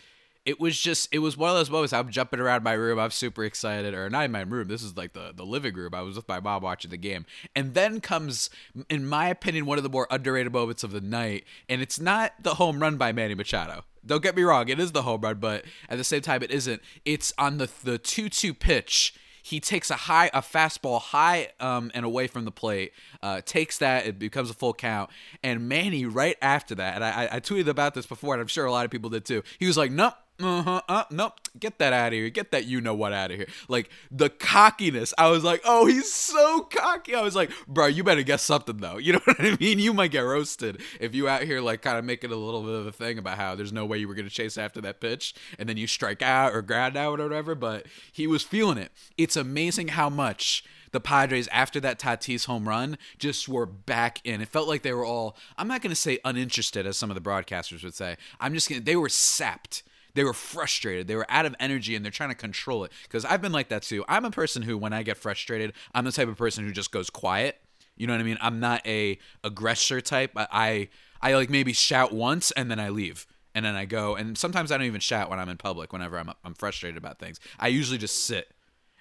it 0.46 0.58
was 0.58 0.78
just 0.78 1.08
it 1.12 1.18
was 1.18 1.36
one 1.36 1.50
of 1.50 1.56
those 1.56 1.70
moments 1.70 1.92
i'm 1.92 2.10
jumping 2.10 2.40
around 2.40 2.64
my 2.64 2.72
room 2.72 2.98
i'm 2.98 3.10
super 3.10 3.44
excited 3.44 3.92
or 3.94 4.08
not 4.08 4.24
in 4.24 4.32
my 4.32 4.40
room 4.40 4.68
this 4.68 4.82
is 4.82 4.96
like 4.96 5.12
the, 5.12 5.32
the 5.36 5.44
living 5.44 5.74
room 5.74 5.94
i 5.94 6.00
was 6.00 6.16
with 6.16 6.26
my 6.28 6.40
mom 6.40 6.62
watching 6.62 6.90
the 6.90 6.96
game. 6.96 7.26
And 7.54 7.74
then 7.74 8.00
comes 8.00 8.48
in 8.88 9.06
my 9.06 9.28
opinion 9.28 9.66
one 9.66 9.78
of 9.78 9.84
the 9.84 9.90
more 9.90 10.06
underrated 10.10 10.52
moments 10.52 10.82
of 10.82 10.92
the 10.92 11.00
night 11.00 11.44
and 11.68 11.82
it's 11.82 12.00
not 12.00 12.32
the 12.42 12.54
home 12.54 12.80
run 12.80 12.96
by 12.96 13.12
manny 13.12 13.34
machado. 13.34 13.84
Don't 14.04 14.22
get 14.22 14.34
me 14.34 14.42
wrong 14.42 14.68
it 14.68 14.80
is 14.80 14.92
the 14.92 15.02
home 15.02 15.20
run 15.20 15.38
but 15.38 15.64
at 15.88 15.98
the 15.98 16.04
same 16.04 16.22
time 16.22 16.42
it 16.42 16.50
isn't. 16.50 16.80
It's 17.04 17.32
on 17.36 17.58
the 17.58 17.70
the 17.84 17.98
2-2 17.98 18.58
pitch 18.58 19.14
he 19.42 19.60
takes 19.60 19.90
a 19.90 19.94
high 19.94 20.30
a 20.32 20.40
fastball 20.40 21.00
high 21.00 21.48
um, 21.60 21.90
and 21.94 22.04
away 22.04 22.26
from 22.26 22.44
the 22.44 22.50
plate 22.50 22.92
uh, 23.22 23.40
takes 23.44 23.78
that 23.78 24.06
it 24.06 24.18
becomes 24.18 24.50
a 24.50 24.54
full 24.54 24.74
count. 24.74 25.10
And 25.42 25.68
manny 25.68 26.04
right 26.04 26.36
after 26.42 26.74
that 26.76 26.94
and 26.96 27.04
I, 27.04 27.28
I 27.32 27.40
tweeted 27.40 27.68
about 27.68 27.94
this 27.94 28.06
before 28.06 28.34
and 28.34 28.40
i'm 28.40 28.46
sure 28.46 28.66
a 28.66 28.72
lot 28.72 28.84
of 28.84 28.90
people 28.90 29.10
did 29.10 29.24
too 29.24 29.42
he 29.58 29.66
was 29.66 29.76
like 29.76 29.90
nope 29.90 30.14
uh-huh, 30.42 30.82
uh, 30.88 31.04
nope, 31.10 31.34
get 31.58 31.78
that 31.78 31.92
out 31.92 32.08
of 32.08 32.12
here. 32.14 32.30
Get 32.30 32.50
that 32.52 32.66
you 32.66 32.80
know 32.80 32.94
what 32.94 33.12
out 33.12 33.30
of 33.30 33.36
here. 33.36 33.48
Like 33.68 33.90
the 34.10 34.28
cockiness. 34.28 35.12
I 35.18 35.28
was 35.28 35.44
like, 35.44 35.60
oh, 35.64 35.86
he's 35.86 36.12
so 36.12 36.60
cocky. 36.62 37.14
I 37.14 37.22
was 37.22 37.36
like, 37.36 37.50
bro, 37.66 37.86
you 37.86 38.04
better 38.04 38.22
get 38.22 38.40
something 38.40 38.76
though. 38.76 38.98
You 39.10 39.14
know 39.14 39.20
what 39.24 39.40
I 39.40 39.56
mean? 39.58 39.80
You 39.80 39.92
might 39.92 40.12
get 40.12 40.20
roasted 40.20 40.82
if 41.00 41.16
you 41.16 41.28
out 41.28 41.42
here 41.42 41.60
like 41.60 41.82
kind 41.82 41.98
of 41.98 42.04
making 42.04 42.30
a 42.30 42.36
little 42.36 42.62
bit 42.62 42.74
of 42.74 42.86
a 42.86 42.92
thing 42.92 43.18
about 43.18 43.38
how 43.38 43.56
there's 43.56 43.72
no 43.72 43.84
way 43.84 43.98
you 43.98 44.06
were 44.06 44.14
gonna 44.14 44.30
chase 44.30 44.56
after 44.56 44.80
that 44.82 45.00
pitch 45.00 45.34
and 45.58 45.68
then 45.68 45.76
you 45.76 45.88
strike 45.88 46.22
out 46.22 46.54
or 46.54 46.62
ground 46.62 46.96
out 46.96 47.18
or 47.18 47.24
whatever. 47.24 47.56
But 47.56 47.86
he 48.12 48.28
was 48.28 48.44
feeling 48.44 48.78
it. 48.78 48.92
It's 49.18 49.34
amazing 49.34 49.88
how 49.88 50.08
much 50.08 50.62
the 50.92 51.00
Padres 51.00 51.48
after 51.48 51.80
that 51.80 51.98
Tatis 51.98 52.46
home 52.46 52.68
run 52.68 52.98
just 53.18 53.48
were 53.48 53.66
back 53.66 54.20
in. 54.24 54.40
It 54.40 54.48
felt 54.48 54.68
like 54.68 54.82
they 54.82 54.92
were 54.92 55.04
all 55.04 55.36
I'm 55.56 55.68
not 55.68 55.82
going 55.82 55.90
to 55.90 55.96
say 55.96 56.18
uninterested 56.24 56.86
as 56.86 56.96
some 56.96 57.10
of 57.10 57.14
the 57.14 57.20
broadcasters 57.20 57.82
would 57.82 57.94
say. 57.94 58.16
I'm 58.38 58.54
just 58.54 58.68
going 58.68 58.80
to 58.80 58.84
they 58.84 58.96
were 58.96 59.08
sapped 59.08 59.82
they 60.14 60.24
were 60.24 60.32
frustrated. 60.32 61.06
They 61.06 61.16
were 61.16 61.26
out 61.28 61.46
of 61.46 61.54
energy 61.60 61.94
and 61.94 62.04
they're 62.04 62.12
trying 62.12 62.30
to 62.30 62.34
control 62.34 62.84
it. 62.84 62.92
Because 63.02 63.24
i've 63.24 63.42
been 63.42 63.52
like 63.52 63.68
that 63.68 63.82
too. 63.82 64.04
I'm 64.08 64.24
a 64.24 64.30
person 64.30 64.62
who 64.62 64.76
when 64.76 64.92
i 64.92 65.02
get 65.02 65.16
frustrated 65.16 65.72
i'm 65.94 66.04
the 66.04 66.12
type 66.12 66.28
of 66.28 66.36
person 66.36 66.64
who 66.64 66.72
just 66.72 66.92
goes 66.92 67.10
quiet. 67.10 67.60
You 67.96 68.06
know 68.06 68.14
what 68.14 68.20
i 68.20 68.24
mean? 68.24 68.38
I'm 68.40 68.60
not 68.60 68.86
a 68.86 69.18
aggressor 69.44 70.00
type. 70.00 70.32
I 70.36 70.46
i, 70.50 70.88
I 71.22 71.34
like 71.34 71.50
maybe 71.50 71.72
shout 71.72 72.12
once 72.12 72.50
and 72.52 72.70
then 72.70 72.80
i 72.80 72.88
leave 72.88 73.26
and 73.54 73.64
then 73.64 73.74
i 73.74 73.84
go. 73.84 74.16
And 74.16 74.36
sometimes 74.36 74.72
i 74.72 74.76
don't 74.76 74.86
even 74.86 75.00
shout 75.00 75.30
when 75.30 75.38
i'm 75.38 75.48
in 75.48 75.56
public 75.56 75.92
whenever 75.92 76.18
i'm, 76.18 76.30
I'm 76.44 76.54
frustrated 76.54 76.96
about 76.96 77.18
things. 77.18 77.40
I 77.58 77.68
usually 77.68 77.98
just 77.98 78.24
sit. 78.24 78.52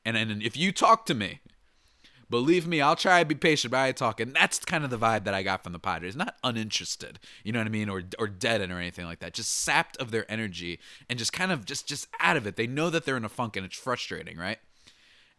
And 0.06 0.16
then 0.16 0.42
if 0.44 0.56
you 0.58 0.72
talk 0.72 1.06
to 1.08 1.14
me 1.14 1.42
Believe 2.30 2.68
me, 2.68 2.80
I'll 2.80 2.96
try 2.96 3.20
to 3.20 3.26
be 3.26 3.34
patient, 3.34 3.72
but 3.72 3.80
I 3.80 3.92
talk. 3.92 4.20
And 4.20 4.34
that's 4.36 4.60
kind 4.60 4.84
of 4.84 4.92
the 4.92 5.00
vibe 5.00 5.24
that 5.24 5.34
I 5.34 5.42
got 5.42 5.64
from 5.64 5.74
the 5.74 5.80
Padres. 5.80 6.16
Not 6.16 6.36
uninterested, 6.44 7.20
you 7.44 7.52
know 7.52 7.60
what 7.60 7.68
I 7.68 7.72
mean, 7.72 7.90
or 7.90 8.04
or 8.20 8.28
deadened 8.28 8.72
or 8.72 8.80
anything 8.80 9.06
like 9.06 9.20
that. 9.20 9.34
Just 9.34 9.52
sapped 9.52 9.98
of 9.98 10.12
their 10.12 10.32
energy 10.32 10.80
and 11.10 11.18
just 11.18 11.34
kind 11.34 11.52
of 11.52 11.66
just 11.66 11.88
just 11.88 12.08
out 12.20 12.38
of 12.38 12.46
it. 12.46 12.56
They 12.56 12.68
know 12.68 12.90
that 12.92 13.06
they're 13.06 13.18
in 13.18 13.26
a 13.26 13.30
funk 13.30 13.56
and 13.56 13.66
it's 13.66 13.78
frustrating, 13.78 14.38
right? 14.38 14.60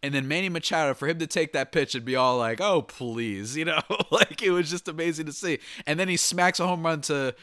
And 0.02 0.14
then 0.14 0.26
Manny 0.26 0.48
Machado, 0.48 0.94
for 0.94 1.06
him 1.06 1.18
to 1.18 1.26
take 1.26 1.52
that 1.52 1.72
pitch 1.72 1.94
and 1.94 2.04
be 2.04 2.16
all 2.16 2.38
like, 2.38 2.60
"Oh, 2.60 2.82
please," 2.82 3.56
you 3.56 3.64
know, 3.64 3.82
like 4.10 4.42
it 4.42 4.50
was 4.50 4.70
just 4.70 4.88
amazing 4.88 5.26
to 5.26 5.32
see. 5.32 5.58
And 5.86 6.00
then 6.00 6.08
he 6.08 6.16
smacks 6.16 6.58
a 6.58 6.66
home 6.66 6.84
run 6.84 7.02
to 7.02 7.34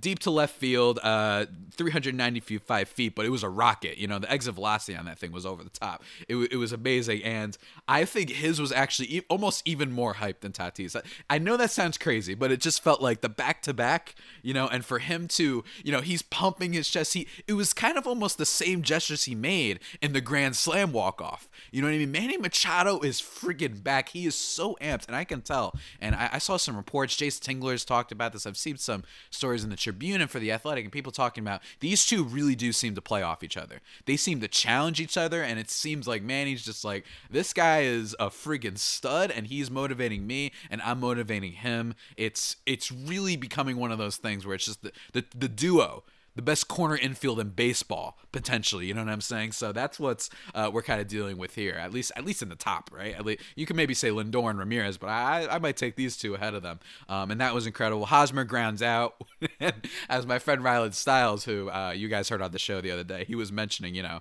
deep 0.00 0.18
to 0.20 0.30
left 0.30 0.56
field, 0.56 0.98
uh, 1.02 1.46
395 1.72 2.88
feet, 2.88 3.14
but 3.14 3.26
it 3.26 3.28
was 3.28 3.42
a 3.42 3.48
rocket. 3.48 3.98
You 3.98 4.06
know, 4.06 4.18
the 4.18 4.30
exit 4.30 4.54
velocity 4.54 4.96
on 4.96 5.04
that 5.06 5.18
thing 5.18 5.32
was 5.32 5.44
over 5.44 5.62
the 5.62 5.70
top. 5.70 6.02
It, 6.28 6.36
it 6.36 6.56
was 6.56 6.72
amazing, 6.72 7.22
and 7.22 7.56
I 7.86 8.04
think 8.04 8.30
his 8.30 8.60
was 8.60 8.72
actually 8.72 9.16
e- 9.16 9.22
almost 9.28 9.62
even 9.66 9.92
more 9.92 10.14
hyped 10.14 10.40
than 10.40 10.52
Tatis. 10.52 10.96
I, 10.96 11.34
I 11.34 11.38
know 11.38 11.56
that 11.56 11.70
sounds 11.70 11.98
crazy, 11.98 12.34
but 12.34 12.50
it 12.50 12.60
just 12.60 12.82
felt 12.82 13.02
like 13.02 13.20
the 13.20 13.28
back 13.28 13.62
to 13.62 13.74
back, 13.74 14.14
you 14.42 14.54
know, 14.54 14.68
and 14.68 14.84
for 14.84 14.98
him 14.98 15.28
to, 15.28 15.64
you 15.82 15.92
know, 15.92 16.00
he's 16.00 16.22
pumping 16.22 16.72
his 16.72 16.88
chest. 16.88 17.14
He 17.14 17.28
it 17.46 17.54
was 17.54 17.72
kind 17.72 17.98
of 17.98 18.06
almost 18.06 18.38
the 18.38 18.46
same 18.46 18.82
gestures 18.82 19.24
he 19.24 19.34
made 19.34 19.80
in 20.00 20.12
the 20.12 20.20
Grand 20.20 20.56
Slam 20.56 20.92
walk 20.92 21.20
off. 21.20 21.48
You 21.70 21.82
know 21.82 21.88
what 21.88 21.94
I 21.94 21.98
mean? 21.98 22.12
Manny 22.12 22.36
Machado 22.36 23.00
is 23.00 23.20
freaking 23.20 23.82
back. 23.82 24.10
He 24.10 24.26
is 24.26 24.34
so 24.34 24.76
amped, 24.80 25.06
and 25.06 25.16
I 25.16 25.24
can 25.24 25.42
tell. 25.42 25.74
And 26.00 26.14
I, 26.14 26.30
I 26.34 26.38
saw 26.38 26.56
some 26.56 26.76
reports. 26.76 27.16
Jayce 27.16 27.40
Tingler's 27.40 27.84
talked 27.84 28.12
about 28.12 28.32
this. 28.32 28.46
I've 28.46 28.56
seen 28.56 28.76
some 28.76 29.04
stories 29.30 29.64
in 29.64 29.70
the 29.74 29.80
Tribune 29.80 30.20
and 30.20 30.30
for 30.30 30.38
the 30.38 30.52
Athletic, 30.52 30.84
and 30.84 30.92
people 30.92 31.10
talking 31.10 31.42
about 31.42 31.60
these 31.80 32.06
two 32.06 32.22
really 32.22 32.54
do 32.54 32.72
seem 32.72 32.94
to 32.94 33.02
play 33.02 33.22
off 33.22 33.42
each 33.42 33.56
other. 33.56 33.80
They 34.06 34.16
seem 34.16 34.40
to 34.40 34.48
challenge 34.48 35.00
each 35.00 35.16
other, 35.16 35.42
and 35.42 35.58
it 35.58 35.68
seems 35.68 36.06
like 36.06 36.22
Manny's 36.22 36.64
just 36.64 36.84
like 36.84 37.04
this 37.28 37.52
guy 37.52 37.80
is 37.80 38.14
a 38.20 38.30
friggin' 38.30 38.78
stud, 38.78 39.32
and 39.32 39.48
he's 39.48 39.70
motivating 39.70 40.26
me, 40.26 40.52
and 40.70 40.80
I'm 40.82 41.00
motivating 41.00 41.52
him. 41.52 41.94
It's 42.16 42.56
it's 42.66 42.92
really 42.92 43.36
becoming 43.36 43.76
one 43.76 43.90
of 43.90 43.98
those 43.98 44.16
things 44.16 44.46
where 44.46 44.54
it's 44.54 44.66
just 44.66 44.82
the 44.82 44.92
the, 45.12 45.24
the 45.36 45.48
duo 45.48 46.04
the 46.34 46.42
best 46.42 46.68
corner 46.68 46.96
infield 46.96 47.40
in 47.40 47.50
baseball 47.50 48.18
potentially. 48.32 48.86
You 48.86 48.94
know 48.94 49.04
what 49.04 49.10
I'm 49.10 49.20
saying? 49.20 49.52
So 49.52 49.72
that's 49.72 50.00
what's 50.00 50.30
uh, 50.54 50.70
we're 50.72 50.82
kind 50.82 51.00
of 51.00 51.08
dealing 51.08 51.38
with 51.38 51.54
here. 51.54 51.74
At 51.74 51.92
least 51.92 52.12
at 52.16 52.24
least 52.24 52.42
in 52.42 52.48
the 52.48 52.56
top, 52.56 52.90
right? 52.92 53.14
At 53.14 53.24
least 53.24 53.42
you 53.54 53.66
can 53.66 53.76
maybe 53.76 53.94
say 53.94 54.08
Lindor 54.08 54.50
and 54.50 54.58
Ramirez, 54.58 54.98
but 54.98 55.08
I 55.08 55.46
I 55.50 55.58
might 55.58 55.76
take 55.76 55.96
these 55.96 56.16
two 56.16 56.34
ahead 56.34 56.54
of 56.54 56.62
them. 56.62 56.80
Um, 57.08 57.30
and 57.30 57.40
that 57.40 57.54
was 57.54 57.66
incredible. 57.66 58.06
Hosmer 58.06 58.44
grounds 58.44 58.82
out, 58.82 59.14
as 60.08 60.26
my 60.26 60.38
friend 60.38 60.62
Ryland 60.62 60.94
Styles, 60.94 61.44
who 61.44 61.70
uh, 61.70 61.92
you 61.96 62.08
guys 62.08 62.28
heard 62.28 62.42
on 62.42 62.52
the 62.52 62.58
show 62.58 62.80
the 62.80 62.90
other 62.90 63.04
day, 63.04 63.24
he 63.24 63.34
was 63.34 63.52
mentioning, 63.52 63.94
you 63.94 64.02
know 64.02 64.20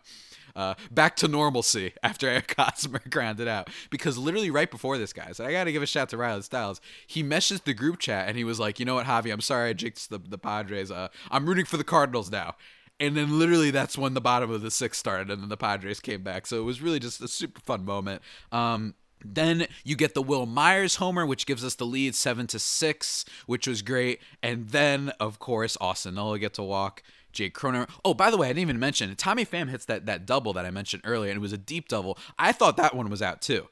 uh, 0.56 0.76
back 0.92 1.16
to 1.18 1.28
normalcy 1.28 1.94
after 2.04 2.28
Eric 2.28 2.54
Hosmer 2.58 3.02
grounded 3.10 3.48
out. 3.48 3.70
Because 3.90 4.18
literally 4.18 4.50
right 4.50 4.70
before 4.70 4.98
this, 4.98 5.14
guys, 5.14 5.40
I 5.40 5.52
got 5.52 5.66
to 5.66 5.72
give 5.72 5.84
a 5.84 5.88
shout 5.88 6.10
to 6.10 6.18
Riley 6.18 6.42
Styles. 6.42 6.82
He 7.08 7.24
messaged 7.24 7.64
the 7.64 7.74
group 7.74 8.00
chat 8.00 8.28
and 8.28 8.38
he 8.38 8.44
was 8.44 8.60
like, 8.60 8.80
you 8.80 8.86
know 8.86 8.96
what, 8.96 9.06
Javi, 9.06 9.32
I'm 9.32 9.42
sorry 9.42 9.70
I 9.70 9.74
jinxed 9.74 10.10
the, 10.10 10.20
the 10.20 10.38
Padres. 10.38 10.92
Uh, 10.92 11.08
I'm 11.32 11.46
rooting 11.46 11.66
for 11.66 11.78
the 11.78 11.84
Cardinals 11.84 12.32
now. 12.32 12.56
And 13.00 13.18
then 13.18 13.40
literally 13.40 13.72
that's 13.72 13.98
when 13.98 14.14
the 14.14 14.22
bottom 14.22 14.52
of 14.52 14.62
the 14.62 14.72
sixth 14.72 15.00
started 15.00 15.30
and 15.32 15.42
then 15.42 15.50
the 15.50 15.58
Padres 15.58 16.00
came 16.00 16.22
back. 16.24 16.46
So 16.46 16.60
it 16.60 16.64
was 16.64 16.82
really 16.82 17.00
just 17.00 17.22
a 17.22 17.28
super 17.28 17.60
fun 17.62 17.84
moment. 17.86 18.22
Um, 18.52 18.94
Then 19.26 19.68
you 19.84 19.96
get 19.96 20.14
the 20.14 20.22
Wil 20.22 20.46
Myers 20.46 20.96
homer, 20.98 21.26
which 21.26 21.46
gives 21.46 21.64
us 21.64 21.76
the 21.76 21.86
lead 21.86 22.14
seven 22.14 22.46
to 22.48 22.60
six, 22.60 23.26
which 23.46 23.68
was 23.68 23.82
great. 23.82 24.20
And 24.42 24.70
then, 24.70 25.10
of 25.20 25.40
course, 25.40 25.78
Austin 25.82 26.16
Nola 26.16 26.40
get 26.40 26.54
to 26.56 26.64
walk. 26.64 27.02
Jake 27.34 27.54
Kroner. 27.54 27.88
Oh, 28.06 28.14
by 28.14 28.32
the 28.32 28.38
way, 28.38 28.48
I 28.48 28.50
didn't 28.52 28.62
even 28.62 28.80
mention 28.80 29.14
Tommy 29.16 29.46
Pham 29.46 29.70
hits 29.70 29.86
that 29.86 30.06
that 30.06 30.26
double 30.26 30.54
that 30.54 30.66
I 30.66 30.72
mentioned 30.72 31.04
earlier, 31.06 31.32
and 31.32 31.38
it 31.38 31.42
was 31.42 31.54
a 31.54 31.58
deep 31.58 31.88
double. 31.88 32.18
I 32.40 32.52
thought 32.52 32.78
that 32.78 32.96
one 32.96 33.10
was 33.10 33.22
out 33.22 33.42
too. 33.42 33.68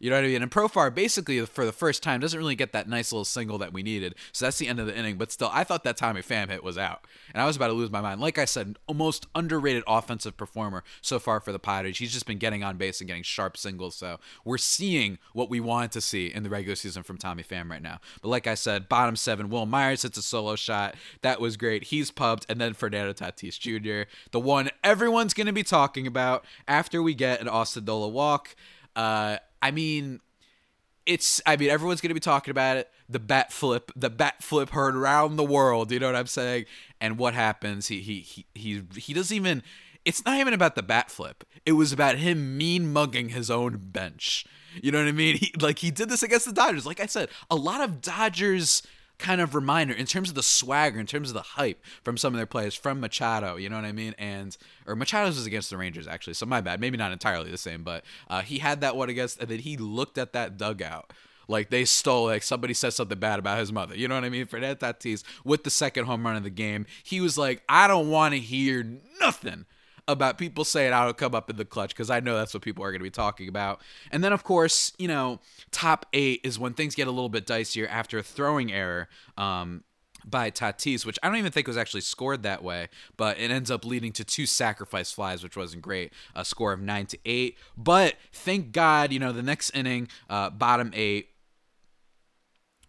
You 0.00 0.08
know 0.08 0.16
what 0.16 0.24
I 0.24 0.28
mean? 0.28 0.42
And 0.42 0.50
Profar 0.50 0.92
basically 0.92 1.44
for 1.44 1.66
the 1.66 1.72
first 1.72 2.02
time 2.02 2.20
doesn't 2.20 2.38
really 2.38 2.56
get 2.56 2.72
that 2.72 2.88
nice 2.88 3.12
little 3.12 3.24
single 3.24 3.58
that 3.58 3.72
we 3.72 3.82
needed. 3.82 4.14
So 4.32 4.46
that's 4.46 4.58
the 4.58 4.66
end 4.66 4.80
of 4.80 4.86
the 4.86 4.96
inning. 4.96 5.18
But 5.18 5.30
still, 5.30 5.50
I 5.52 5.62
thought 5.62 5.84
that 5.84 5.98
Tommy 5.98 6.22
Pham 6.22 6.48
hit 6.48 6.64
was 6.64 6.78
out. 6.78 7.06
And 7.34 7.42
I 7.42 7.46
was 7.46 7.56
about 7.56 7.68
to 7.68 7.74
lose 7.74 7.90
my 7.90 8.00
mind. 8.00 8.20
Like 8.20 8.38
I 8.38 8.46
said, 8.46 8.78
almost 8.86 9.26
underrated 9.34 9.84
offensive 9.86 10.38
performer 10.38 10.82
so 11.02 11.18
far 11.18 11.38
for 11.38 11.52
the 11.52 11.58
Padres. 11.58 11.98
He's 11.98 12.12
just 12.12 12.26
been 12.26 12.38
getting 12.38 12.64
on 12.64 12.78
base 12.78 13.00
and 13.00 13.08
getting 13.08 13.22
sharp 13.22 13.58
singles. 13.58 13.94
So 13.94 14.18
we're 14.42 14.58
seeing 14.58 15.18
what 15.34 15.50
we 15.50 15.60
wanted 15.60 15.92
to 15.92 16.00
see 16.00 16.28
in 16.28 16.44
the 16.44 16.50
regular 16.50 16.76
season 16.76 17.02
from 17.02 17.18
Tommy 17.18 17.42
Pham 17.42 17.70
right 17.70 17.82
now. 17.82 18.00
But 18.22 18.28
like 18.28 18.46
I 18.46 18.54
said, 18.54 18.88
bottom 18.88 19.16
seven, 19.16 19.50
Wil 19.50 19.66
Myers 19.66 20.02
hits 20.02 20.16
a 20.16 20.22
solo 20.22 20.56
shot. 20.56 20.94
That 21.20 21.42
was 21.42 21.58
great. 21.58 21.84
He's 21.84 22.10
pubbed. 22.10 22.46
And 22.48 22.58
then 22.58 22.72
Fernando 22.72 23.12
Tatis 23.12 23.58
Jr., 23.60 24.08
the 24.30 24.40
one 24.40 24.70
everyone's 24.82 25.34
going 25.34 25.46
to 25.46 25.52
be 25.52 25.62
talking 25.62 26.06
about 26.06 26.46
after 26.66 27.02
we 27.02 27.12
get 27.12 27.42
an 27.42 27.48
Austin 27.48 27.84
Nola 27.84 28.08
walk. 28.08 28.56
Uh, 28.96 29.36
I 29.62 29.70
mean, 29.70 30.20
it's 31.06 31.40
I 31.46 31.56
mean 31.56 31.70
everyone's 31.70 32.00
gonna 32.00 32.14
be 32.14 32.20
talking 32.20 32.50
about 32.50 32.76
it. 32.76 32.90
The 33.08 33.18
bat 33.18 33.52
flip, 33.52 33.90
the 33.96 34.10
bat 34.10 34.42
flip 34.42 34.70
heard 34.70 34.94
around 34.94 35.36
the 35.36 35.44
world. 35.44 35.90
You 35.90 35.98
know 35.98 36.06
what 36.06 36.16
I'm 36.16 36.26
saying? 36.26 36.66
And 37.00 37.18
what 37.18 37.34
happens? 37.34 37.88
He 37.88 38.00
he 38.00 38.20
he 38.20 38.46
he 38.54 38.82
he 38.96 39.12
doesn't 39.12 39.36
even. 39.36 39.62
It's 40.04 40.24
not 40.24 40.38
even 40.40 40.54
about 40.54 40.76
the 40.76 40.82
bat 40.82 41.10
flip. 41.10 41.44
It 41.66 41.72
was 41.72 41.92
about 41.92 42.16
him 42.16 42.56
mean 42.56 42.90
mugging 42.90 43.30
his 43.30 43.50
own 43.50 43.76
bench. 43.76 44.46
You 44.82 44.92
know 44.92 44.98
what 44.98 45.08
I 45.08 45.12
mean? 45.12 45.36
He 45.36 45.52
like 45.60 45.80
he 45.80 45.90
did 45.90 46.08
this 46.08 46.22
against 46.22 46.46
the 46.46 46.52
Dodgers. 46.52 46.86
Like 46.86 47.00
I 47.00 47.06
said, 47.06 47.28
a 47.50 47.56
lot 47.56 47.82
of 47.82 48.00
Dodgers 48.00 48.82
kind 49.20 49.40
of 49.40 49.54
reminder 49.54 49.94
in 49.94 50.06
terms 50.06 50.28
of 50.28 50.34
the 50.34 50.42
swagger, 50.42 50.98
in 50.98 51.06
terms 51.06 51.30
of 51.30 51.34
the 51.34 51.42
hype 51.42 51.84
from 52.02 52.16
some 52.16 52.34
of 52.34 52.38
their 52.38 52.46
players, 52.46 52.74
from 52.74 53.00
Machado, 53.00 53.56
you 53.56 53.68
know 53.68 53.76
what 53.76 53.84
I 53.84 53.92
mean? 53.92 54.14
And 54.18 54.56
or 54.86 54.96
Machado's 54.96 55.36
was 55.36 55.46
against 55.46 55.70
the 55.70 55.76
Rangers 55.76 56.08
actually, 56.08 56.34
so 56.34 56.46
my 56.46 56.60
bad, 56.60 56.80
maybe 56.80 56.96
not 56.96 57.12
entirely 57.12 57.50
the 57.50 57.58
same, 57.58 57.82
but 57.82 58.04
uh, 58.28 58.42
he 58.42 58.58
had 58.58 58.80
that 58.80 58.96
one 58.96 59.08
against, 59.08 59.40
and 59.40 59.48
then 59.48 59.60
he 59.60 59.76
looked 59.76 60.18
at 60.18 60.32
that 60.32 60.56
dugout 60.56 61.12
like 61.48 61.68
they 61.70 61.84
stole 61.84 62.26
like 62.26 62.42
somebody 62.42 62.72
said 62.72 62.92
something 62.92 63.18
bad 63.18 63.38
about 63.38 63.58
his 63.58 63.72
mother. 63.72 63.96
You 63.96 64.08
know 64.08 64.14
what 64.14 64.24
I 64.24 64.30
mean? 64.30 64.46
Fernando 64.46 64.86
Tatis 64.86 65.24
with 65.44 65.64
the 65.64 65.70
second 65.70 66.06
home 66.06 66.24
run 66.24 66.36
of 66.36 66.44
the 66.44 66.50
game, 66.50 66.86
he 67.02 67.20
was 67.20 67.36
like, 67.36 67.62
I 67.68 67.88
don't 67.88 68.08
want 68.08 68.34
to 68.34 68.40
hear 68.40 68.86
nothing 69.20 69.66
about 70.08 70.38
people 70.38 70.64
saying 70.64 70.92
I'll 70.92 71.12
come 71.12 71.34
up 71.34 71.50
in 71.50 71.56
the 71.56 71.64
clutch 71.64 71.90
because 71.90 72.10
I 72.10 72.20
know 72.20 72.36
that's 72.36 72.54
what 72.54 72.62
people 72.62 72.84
are 72.84 72.90
going 72.90 73.00
to 73.00 73.04
be 73.04 73.10
talking 73.10 73.48
about. 73.48 73.80
And 74.10 74.22
then, 74.22 74.32
of 74.32 74.44
course, 74.44 74.92
you 74.98 75.08
know, 75.08 75.40
top 75.70 76.06
eight 76.12 76.40
is 76.44 76.58
when 76.58 76.74
things 76.74 76.94
get 76.94 77.08
a 77.08 77.10
little 77.10 77.28
bit 77.28 77.46
dicier 77.46 77.88
after 77.88 78.18
a 78.18 78.22
throwing 78.22 78.72
error. 78.72 79.08
Um, 79.36 79.84
by 80.22 80.50
Tatis, 80.50 81.06
which 81.06 81.18
I 81.22 81.28
don't 81.28 81.38
even 81.38 81.50
think 81.50 81.66
was 81.66 81.78
actually 81.78 82.02
scored 82.02 82.42
that 82.42 82.62
way, 82.62 82.88
but 83.16 83.38
it 83.38 83.50
ends 83.50 83.70
up 83.70 83.86
leading 83.86 84.12
to 84.12 84.22
two 84.22 84.44
sacrifice 84.44 85.10
flies, 85.10 85.42
which 85.42 85.56
wasn't 85.56 85.80
great. 85.80 86.12
A 86.34 86.44
score 86.44 86.74
of 86.74 86.80
nine 86.82 87.06
to 87.06 87.18
eight, 87.24 87.56
but 87.74 88.16
thank 88.30 88.70
God, 88.72 89.12
you 89.12 89.18
know, 89.18 89.32
the 89.32 89.42
next 89.42 89.70
inning, 89.70 90.08
uh, 90.28 90.50
bottom 90.50 90.90
eight, 90.94 91.30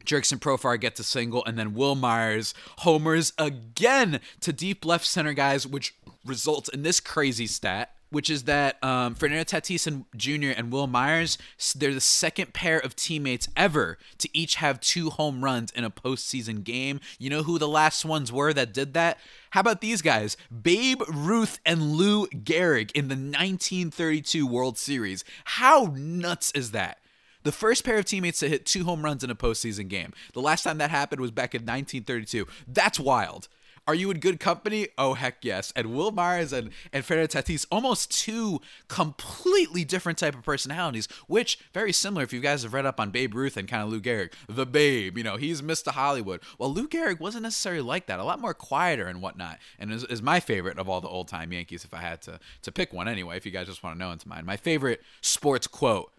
Jurickson 0.05 0.39
Profar 0.39 0.79
gets 0.79 0.99
a 0.99 1.03
single, 1.03 1.43
and 1.45 1.57
then 1.57 1.73
Wil 1.73 1.95
Myers 1.95 2.53
homers 2.79 3.33
again 3.37 4.19
to 4.41 4.53
deep 4.53 4.85
left 4.85 5.05
center 5.05 5.33
guys, 5.33 5.65
which 5.67 5.95
results 6.25 6.69
in 6.69 6.83
this 6.83 6.99
crazy 6.99 7.47
stat, 7.47 7.95
which 8.09 8.29
is 8.29 8.43
that 8.43 8.83
um, 8.83 9.15
Fernando 9.15 9.43
Tatis 9.43 9.87
and 9.87 10.05
Jr. 10.15 10.53
and 10.55 10.71
Wil 10.71 10.87
Myers, 10.87 11.37
they're 11.75 11.93
the 11.93 12.01
second 12.01 12.53
pair 12.53 12.77
of 12.77 12.95
teammates 12.95 13.47
ever 13.55 13.97
to 14.19 14.29
each 14.37 14.55
have 14.55 14.79
two 14.79 15.09
home 15.09 15.43
runs 15.43 15.71
in 15.71 15.83
a 15.83 15.89
postseason 15.89 16.63
game. 16.63 16.99
You 17.17 17.29
know 17.29 17.43
who 17.43 17.57
the 17.57 17.67
last 17.67 18.03
ones 18.05 18.31
were 18.31 18.53
that 18.53 18.73
did 18.73 18.93
that? 18.93 19.17
How 19.51 19.61
about 19.61 19.81
these 19.81 20.01
guys? 20.01 20.37
Babe 20.61 21.01
Ruth 21.07 21.59
and 21.65 21.93
Lou 21.93 22.27
Gehrig 22.27 22.91
in 22.91 23.07
the 23.07 23.15
1932 23.15 24.45
World 24.45 24.77
Series. 24.77 25.23
How 25.45 25.93
nuts 25.95 26.51
is 26.51 26.71
that? 26.71 27.00
The 27.43 27.51
first 27.51 27.83
pair 27.83 27.97
of 27.97 28.05
teammates 28.05 28.39
to 28.39 28.49
hit 28.49 28.65
two 28.65 28.83
home 28.83 29.03
runs 29.03 29.23
in 29.23 29.29
a 29.29 29.35
postseason 29.35 29.87
game. 29.87 30.13
The 30.33 30.41
last 30.41 30.63
time 30.63 30.77
that 30.77 30.91
happened 30.91 31.21
was 31.21 31.31
back 31.31 31.55
in 31.55 31.61
1932. 31.61 32.47
That's 32.67 32.99
wild. 32.99 33.47
Are 33.87 33.95
you 33.95 34.11
in 34.11 34.19
good 34.19 34.39
company? 34.39 34.89
Oh 34.97 35.15
heck 35.15 35.43
yes. 35.43 35.73
And 35.75 35.95
Wil 35.95 36.11
Myers 36.11 36.53
and, 36.53 36.69
and 36.93 37.03
Fernando 37.03 37.27
Tatis, 37.27 37.65
almost 37.71 38.11
two 38.11 38.61
completely 38.87 39.83
different 39.83 40.19
type 40.19 40.35
of 40.35 40.43
personalities, 40.43 41.07
which 41.27 41.57
very 41.73 41.91
similar 41.91 42.23
if 42.23 42.31
you 42.31 42.41
guys 42.41 42.61
have 42.61 42.75
read 42.75 42.85
up 42.85 42.99
on 42.99 43.09
Babe 43.09 43.33
Ruth 43.33 43.57
and 43.57 43.67
kind 43.67 43.81
of 43.81 43.89
Lou 43.89 43.99
Gehrig. 43.99 44.33
The 44.47 44.67
Babe, 44.67 45.17
you 45.17 45.23
know, 45.23 45.37
he's 45.37 45.63
Mr. 45.63 45.91
Hollywood. 45.91 46.41
Well, 46.59 46.71
Lou 46.71 46.87
Gehrig 46.87 47.19
wasn't 47.19 47.43
necessarily 47.43 47.81
like 47.81 48.05
that, 48.05 48.19
a 48.19 48.23
lot 48.23 48.39
more 48.39 48.53
quieter 48.53 49.07
and 49.07 49.19
whatnot. 49.19 49.57
And 49.79 49.91
is, 49.91 50.03
is 50.05 50.21
my 50.21 50.39
favorite 50.39 50.77
of 50.77 50.87
all 50.87 51.01
the 51.01 51.07
old 51.07 51.27
time 51.27 51.51
Yankees, 51.51 51.83
if 51.83 51.93
I 51.93 52.01
had 52.01 52.21
to 52.23 52.39
to 52.61 52.71
pick 52.71 52.93
one 52.93 53.07
anyway, 53.07 53.37
if 53.37 53.47
you 53.47 53.51
guys 53.51 53.65
just 53.65 53.81
want 53.81 53.95
to 53.95 53.99
know 53.99 54.11
into 54.11 54.27
mine. 54.27 54.45
My 54.45 54.57
favorite 54.57 55.01
sports 55.21 55.65
quote 55.65 56.11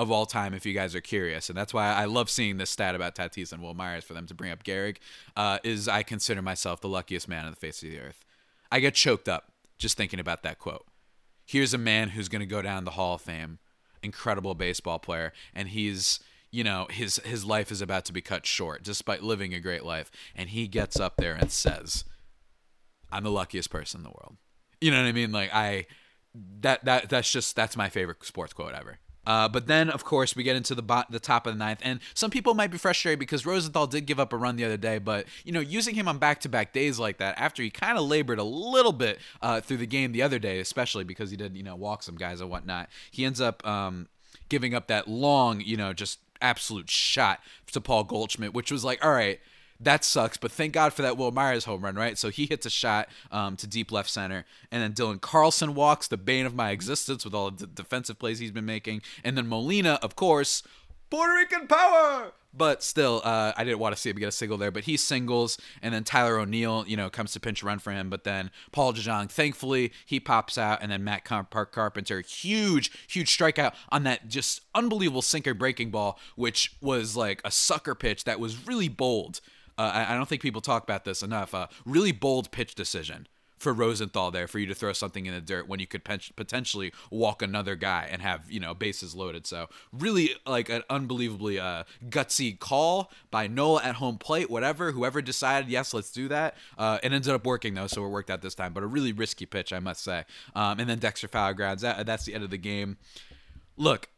of 0.00 0.10
all 0.10 0.24
time 0.24 0.54
if 0.54 0.64
you 0.64 0.72
guys 0.72 0.94
are 0.94 1.00
curious. 1.02 1.50
And 1.50 1.58
that's 1.58 1.74
why 1.74 1.92
I 1.92 2.06
love 2.06 2.30
seeing 2.30 2.56
this 2.56 2.70
stat 2.70 2.94
about 2.94 3.14
Tatis 3.14 3.52
and 3.52 3.62
Wil 3.62 3.74
Myers 3.74 4.02
for 4.02 4.14
them 4.14 4.26
to 4.26 4.34
bring 4.34 4.50
up 4.50 4.64
Gehrig, 4.64 4.96
uh, 5.36 5.58
is 5.62 5.88
I 5.88 6.02
consider 6.02 6.40
myself 6.40 6.80
the 6.80 6.88
luckiest 6.88 7.28
man 7.28 7.44
on 7.44 7.50
the 7.50 7.56
face 7.56 7.82
of 7.82 7.90
the 7.90 8.00
earth. 8.00 8.24
I 8.72 8.80
get 8.80 8.94
choked 8.94 9.28
up 9.28 9.52
just 9.76 9.98
thinking 9.98 10.18
about 10.18 10.42
that 10.42 10.58
quote. 10.58 10.86
Here's 11.44 11.74
a 11.74 11.78
man 11.78 12.10
who's 12.10 12.30
going 12.30 12.40
to 12.40 12.46
go 12.46 12.62
down 12.62 12.84
the 12.84 12.92
Hall 12.92 13.14
of 13.14 13.20
Fame, 13.20 13.58
incredible 14.02 14.54
baseball 14.54 14.98
player, 14.98 15.34
and 15.54 15.68
he's 15.68 16.20
you 16.50 16.64
know 16.64 16.86
his 16.90 17.16
his 17.24 17.44
life 17.44 17.70
is 17.70 17.82
about 17.82 18.04
to 18.06 18.12
be 18.12 18.20
cut 18.20 18.44
short 18.44 18.82
despite 18.82 19.22
living 19.22 19.54
a 19.54 19.60
great 19.60 19.84
life 19.84 20.10
and 20.34 20.48
he 20.48 20.66
gets 20.66 20.98
up 20.98 21.16
there 21.16 21.34
and 21.34 21.52
says 21.52 22.02
i'm 23.12 23.22
the 23.22 23.30
luckiest 23.30 23.70
person 23.70 24.00
in 24.00 24.02
the 24.02 24.10
world 24.10 24.36
you 24.80 24.90
know 24.90 25.00
what 25.00 25.06
i 25.06 25.12
mean 25.12 25.30
like 25.30 25.48
i 25.54 25.86
that 26.34 26.84
that 26.84 27.08
that's 27.08 27.30
just 27.30 27.54
that's 27.54 27.76
my 27.76 27.88
favorite 27.88 28.24
sports 28.24 28.52
quote 28.52 28.74
ever 28.74 28.98
uh, 29.30 29.48
but 29.48 29.68
then, 29.68 29.88
of 29.88 30.02
course, 30.02 30.34
we 30.34 30.42
get 30.42 30.56
into 30.56 30.74
the 30.74 30.82
bot- 30.82 31.08
the 31.08 31.20
top 31.20 31.46
of 31.46 31.54
the 31.54 31.58
ninth, 31.58 31.78
and 31.84 32.00
some 32.14 32.32
people 32.32 32.52
might 32.52 32.72
be 32.72 32.78
frustrated 32.78 33.20
because 33.20 33.46
Rosenthal 33.46 33.86
did 33.86 34.04
give 34.04 34.18
up 34.18 34.32
a 34.32 34.36
run 34.36 34.56
the 34.56 34.64
other 34.64 34.76
day. 34.76 34.98
But 34.98 35.26
you 35.44 35.52
know, 35.52 35.60
using 35.60 35.94
him 35.94 36.08
on 36.08 36.18
back-to-back 36.18 36.72
days 36.72 36.98
like 36.98 37.18
that, 37.18 37.38
after 37.38 37.62
he 37.62 37.70
kind 37.70 37.96
of 37.96 38.08
labored 38.08 38.40
a 38.40 38.42
little 38.42 38.90
bit 38.90 39.20
uh, 39.40 39.60
through 39.60 39.76
the 39.76 39.86
game 39.86 40.10
the 40.10 40.20
other 40.20 40.40
day, 40.40 40.58
especially 40.58 41.04
because 41.04 41.30
he 41.30 41.36
did 41.36 41.56
you 41.56 41.62
know 41.62 41.76
walk 41.76 42.02
some 42.02 42.16
guys 42.16 42.40
and 42.40 42.50
whatnot, 42.50 42.88
he 43.12 43.24
ends 43.24 43.40
up 43.40 43.64
um, 43.64 44.08
giving 44.48 44.74
up 44.74 44.88
that 44.88 45.06
long, 45.06 45.60
you 45.60 45.76
know, 45.76 45.92
just 45.92 46.18
absolute 46.42 46.90
shot 46.90 47.38
to 47.70 47.80
Paul 47.80 48.02
Goldschmidt, 48.02 48.52
which 48.52 48.72
was 48.72 48.84
like, 48.84 49.04
all 49.04 49.12
right, 49.12 49.38
that 49.80 50.04
sucks. 50.04 50.36
But 50.36 50.52
thank 50.52 50.72
God 50.72 50.92
for 50.92 51.02
that 51.02 51.16
Wil 51.16 51.32
Myers 51.32 51.64
home 51.64 51.82
run, 51.82 51.94
right? 51.94 52.18
So 52.18 52.28
he 52.28 52.46
hits 52.46 52.66
a 52.66 52.70
shot 52.70 53.08
um, 53.32 53.56
to 53.56 53.66
deep 53.66 53.90
left 53.90 54.10
center, 54.10 54.44
and 54.70 54.82
then 54.82 54.92
Dylan 54.92 55.20
Carlson 55.20 55.74
walks, 55.74 56.06
the 56.08 56.16
bane 56.16 56.46
of 56.46 56.54
my 56.54 56.70
existence 56.70 57.24
with 57.24 57.34
all 57.34 57.50
the 57.50 57.66
defensive 57.66 58.18
plays 58.18 58.38
he's 58.38 58.50
been 58.50 58.66
making, 58.66 59.02
and 59.24 59.36
then 59.36 59.48
Molina, 59.48 59.98
of 60.02 60.16
course, 60.16 60.62
Puerto 61.10 61.34
Rican 61.34 61.66
power. 61.66 62.32
But 62.52 62.82
still, 62.82 63.20
uh, 63.24 63.52
I 63.56 63.62
didn't 63.62 63.78
want 63.78 63.94
to 63.94 64.00
see 64.00 64.10
him 64.10 64.16
get 64.16 64.28
a 64.28 64.32
single 64.32 64.58
there. 64.58 64.72
But 64.72 64.84
he 64.84 64.96
singles, 64.96 65.56
and 65.82 65.94
then 65.94 66.02
Tyler 66.02 66.38
O'Neill, 66.38 66.84
you 66.86 66.96
know, 66.96 67.08
comes 67.08 67.32
to 67.32 67.40
pinch 67.40 67.62
run 67.62 67.78
for 67.78 67.92
him. 67.92 68.10
But 68.10 68.24
then 68.24 68.50
Paul 68.72 68.92
DeJong, 68.92 69.30
thankfully, 69.30 69.92
he 70.04 70.18
pops 70.18 70.58
out, 70.58 70.82
and 70.82 70.90
then 70.90 71.04
Matt 71.04 71.24
Park 71.24 71.70
Carpenter, 71.70 72.20
huge, 72.22 72.90
huge 73.08 73.36
strikeout 73.36 73.74
on 73.90 74.02
that 74.02 74.28
just 74.28 74.62
unbelievable 74.74 75.22
sinker 75.22 75.54
breaking 75.54 75.90
ball, 75.90 76.18
which 76.34 76.74
was 76.80 77.16
like 77.16 77.40
a 77.44 77.52
sucker 77.52 77.94
pitch 77.94 78.24
that 78.24 78.40
was 78.40 78.66
really 78.66 78.88
bold. 78.88 79.40
Uh, 79.80 79.92
I, 79.94 80.12
I, 80.12 80.14
don't 80.14 80.28
think 80.28 80.42
people 80.42 80.60
talk 80.60 80.82
about 80.82 81.06
this 81.06 81.22
enough. 81.22 81.54
Uh, 81.54 81.68
really 81.86 82.12
bold 82.12 82.50
pitch 82.50 82.74
decision 82.74 83.26
for 83.56 83.72
Rosenthal 83.72 84.30
there 84.30 84.46
for 84.46 84.58
you 84.58 84.66
to 84.66 84.74
throw 84.74 84.92
something 84.92 85.24
in 85.24 85.32
the 85.32 85.40
dirt 85.40 85.68
when 85.68 85.80
you 85.80 85.86
could 85.86 86.02
potentially 86.04 86.92
walk 87.10 87.40
another 87.40 87.76
guy 87.76 88.06
and 88.10 88.20
have 88.20 88.50
you 88.50 88.60
know 88.60 88.74
bases 88.74 89.14
loaded. 89.14 89.46
So 89.46 89.68
really 89.90 90.34
like 90.46 90.68
an 90.68 90.82
unbelievably 90.90 91.58
uh, 91.58 91.84
gutsy 92.10 92.58
call 92.58 93.10
by 93.30 93.46
Nola 93.46 93.82
at 93.82 93.94
home 93.94 94.18
plate. 94.18 94.50
Whatever, 94.50 94.92
whoever 94.92 95.22
decided 95.22 95.70
yes, 95.70 95.94
let's 95.94 96.12
do 96.12 96.28
that. 96.28 96.56
Uh, 96.76 96.98
it 97.02 97.12
ended 97.12 97.32
up 97.32 97.46
working 97.46 97.72
though, 97.72 97.86
so 97.86 98.04
it 98.04 98.08
worked 98.08 98.28
out 98.28 98.42
this 98.42 98.54
time. 98.54 98.74
But 98.74 98.82
a 98.82 98.86
really 98.86 99.12
risky 99.12 99.46
pitch, 99.46 99.72
I 99.72 99.78
must 99.78 100.04
say. 100.04 100.24
Um, 100.54 100.78
and 100.78 100.90
then 100.90 100.98
Dexter 100.98 101.28
Fowler 101.28 101.54
grounds 101.54 101.80
that. 101.80 102.04
That's 102.04 102.26
the 102.26 102.34
end 102.34 102.44
of 102.44 102.50
the 102.50 102.58
game. 102.58 102.98
Look, 103.78 104.10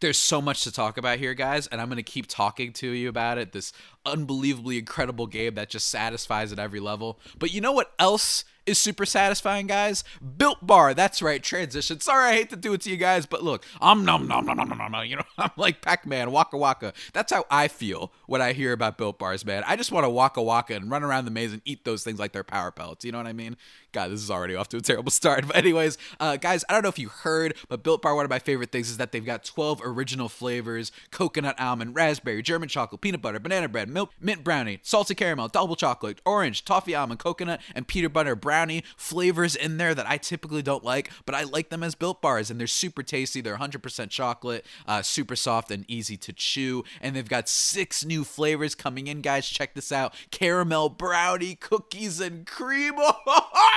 there's 0.00 0.18
so 0.18 0.40
much 0.40 0.64
to 0.64 0.72
talk 0.72 0.98
about 0.98 1.18
here, 1.18 1.34
guys, 1.34 1.66
and 1.66 1.80
I'm 1.80 1.88
going 1.88 1.96
to 1.96 2.02
keep 2.02 2.26
talking 2.26 2.72
to 2.74 2.88
you 2.88 3.08
about 3.08 3.38
it. 3.38 3.52
This 3.52 3.72
unbelievably 4.04 4.78
incredible 4.78 5.26
game 5.26 5.54
that 5.54 5.70
just 5.70 5.88
satisfies 5.88 6.52
at 6.52 6.58
every 6.58 6.80
level. 6.80 7.18
But 7.38 7.52
you 7.52 7.60
know 7.60 7.72
what 7.72 7.92
else 7.98 8.44
is 8.66 8.78
super 8.78 9.04
satisfying, 9.06 9.66
guys. 9.66 10.04
Built 10.36 10.66
Bar, 10.66 10.94
that's 10.94 11.22
right, 11.22 11.42
transition. 11.42 12.00
Sorry, 12.00 12.30
I 12.30 12.32
hate 12.34 12.50
to 12.50 12.56
do 12.56 12.72
it 12.72 12.80
to 12.82 12.90
you 12.90 12.96
guys, 12.96 13.26
but 13.26 13.42
look, 13.42 13.64
I'm 13.80 14.04
num 14.04 14.26
num 14.26 14.46
num 14.46 14.56
num 14.56 14.68
num 14.68 14.92
num. 14.92 15.04
You 15.04 15.16
know, 15.16 15.22
I'm 15.38 15.50
like 15.56 15.82
Pac-Man, 15.82 16.30
Waka 16.30 16.56
Waka. 16.56 16.92
That's 17.12 17.32
how 17.32 17.44
I 17.50 17.68
feel 17.68 18.12
when 18.26 18.40
I 18.40 18.52
hear 18.52 18.72
about 18.72 18.98
Built 18.98 19.18
Bars, 19.18 19.44
man. 19.44 19.62
I 19.66 19.76
just 19.76 19.92
want 19.92 20.04
to 20.04 20.10
Waka 20.10 20.42
Waka 20.42 20.74
and 20.74 20.90
run 20.90 21.02
around 21.02 21.26
the 21.26 21.30
maze 21.30 21.52
and 21.52 21.62
eat 21.64 21.84
those 21.84 22.02
things 22.04 22.18
like 22.18 22.32
they're 22.32 22.44
power 22.44 22.70
pellets. 22.70 23.04
You 23.04 23.12
know 23.12 23.18
what 23.18 23.26
I 23.26 23.32
mean? 23.32 23.56
God, 23.92 24.10
this 24.10 24.22
is 24.22 24.30
already 24.30 24.54
off 24.54 24.68
to 24.70 24.78
a 24.78 24.80
terrible 24.80 25.10
start. 25.12 25.46
But 25.46 25.56
anyways, 25.56 25.98
uh, 26.18 26.36
guys, 26.36 26.64
I 26.68 26.72
don't 26.72 26.82
know 26.82 26.88
if 26.88 26.98
you 26.98 27.08
heard, 27.08 27.54
but 27.68 27.82
Built 27.82 28.02
Bar, 28.02 28.14
one 28.14 28.24
of 28.24 28.30
my 28.30 28.38
favorite 28.38 28.72
things 28.72 28.90
is 28.90 28.96
that 28.96 29.12
they've 29.12 29.24
got 29.24 29.44
12 29.44 29.82
original 29.84 30.28
flavors: 30.28 30.90
coconut, 31.10 31.60
almond, 31.60 31.94
raspberry, 31.94 32.42
German 32.42 32.68
chocolate, 32.68 33.00
peanut 33.00 33.20
butter, 33.20 33.38
banana 33.38 33.68
bread, 33.68 33.88
milk, 33.88 34.10
mint 34.20 34.42
brownie, 34.42 34.80
salted 34.82 35.16
caramel, 35.16 35.48
double 35.48 35.76
chocolate, 35.76 36.20
orange, 36.24 36.64
toffee 36.64 36.94
almond, 36.94 37.20
coconut, 37.20 37.60
and 37.74 37.86
peanut 37.86 38.12
butter 38.12 38.34
brownie 38.34 38.53
flavors 38.96 39.56
in 39.56 39.76
there 39.78 39.94
that 39.94 40.08
I 40.08 40.16
typically 40.16 40.62
don't 40.62 40.84
like, 40.84 41.10
but 41.26 41.34
I 41.34 41.44
like 41.44 41.70
them 41.70 41.82
as 41.82 41.94
Built 41.94 42.22
Bars, 42.22 42.50
and 42.50 42.58
they're 42.58 42.66
super 42.66 43.02
tasty. 43.02 43.40
They're 43.40 43.56
100% 43.56 44.10
chocolate, 44.10 44.64
uh, 44.86 45.02
super 45.02 45.36
soft 45.36 45.70
and 45.70 45.84
easy 45.88 46.16
to 46.18 46.32
chew, 46.32 46.84
and 47.00 47.14
they've 47.16 47.28
got 47.28 47.48
six 47.48 48.04
new 48.04 48.24
flavors 48.24 48.74
coming 48.74 49.06
in, 49.06 49.20
guys. 49.20 49.48
Check 49.48 49.74
this 49.74 49.92
out: 49.92 50.14
caramel 50.30 50.88
brownie, 50.88 51.54
cookies 51.54 52.20
and 52.20 52.46
cream. 52.46 52.94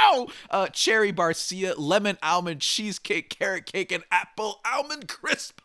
Oh, 0.10 0.30
uh, 0.50 0.68
cherry 0.68 1.12
barcia, 1.12 1.74
lemon 1.78 2.18
almond 2.24 2.62
cheesecake, 2.62 3.30
carrot 3.30 3.66
cake, 3.66 3.92
and 3.92 4.06
apple 4.10 4.62
almond 4.66 5.10
crisp. 5.10 5.60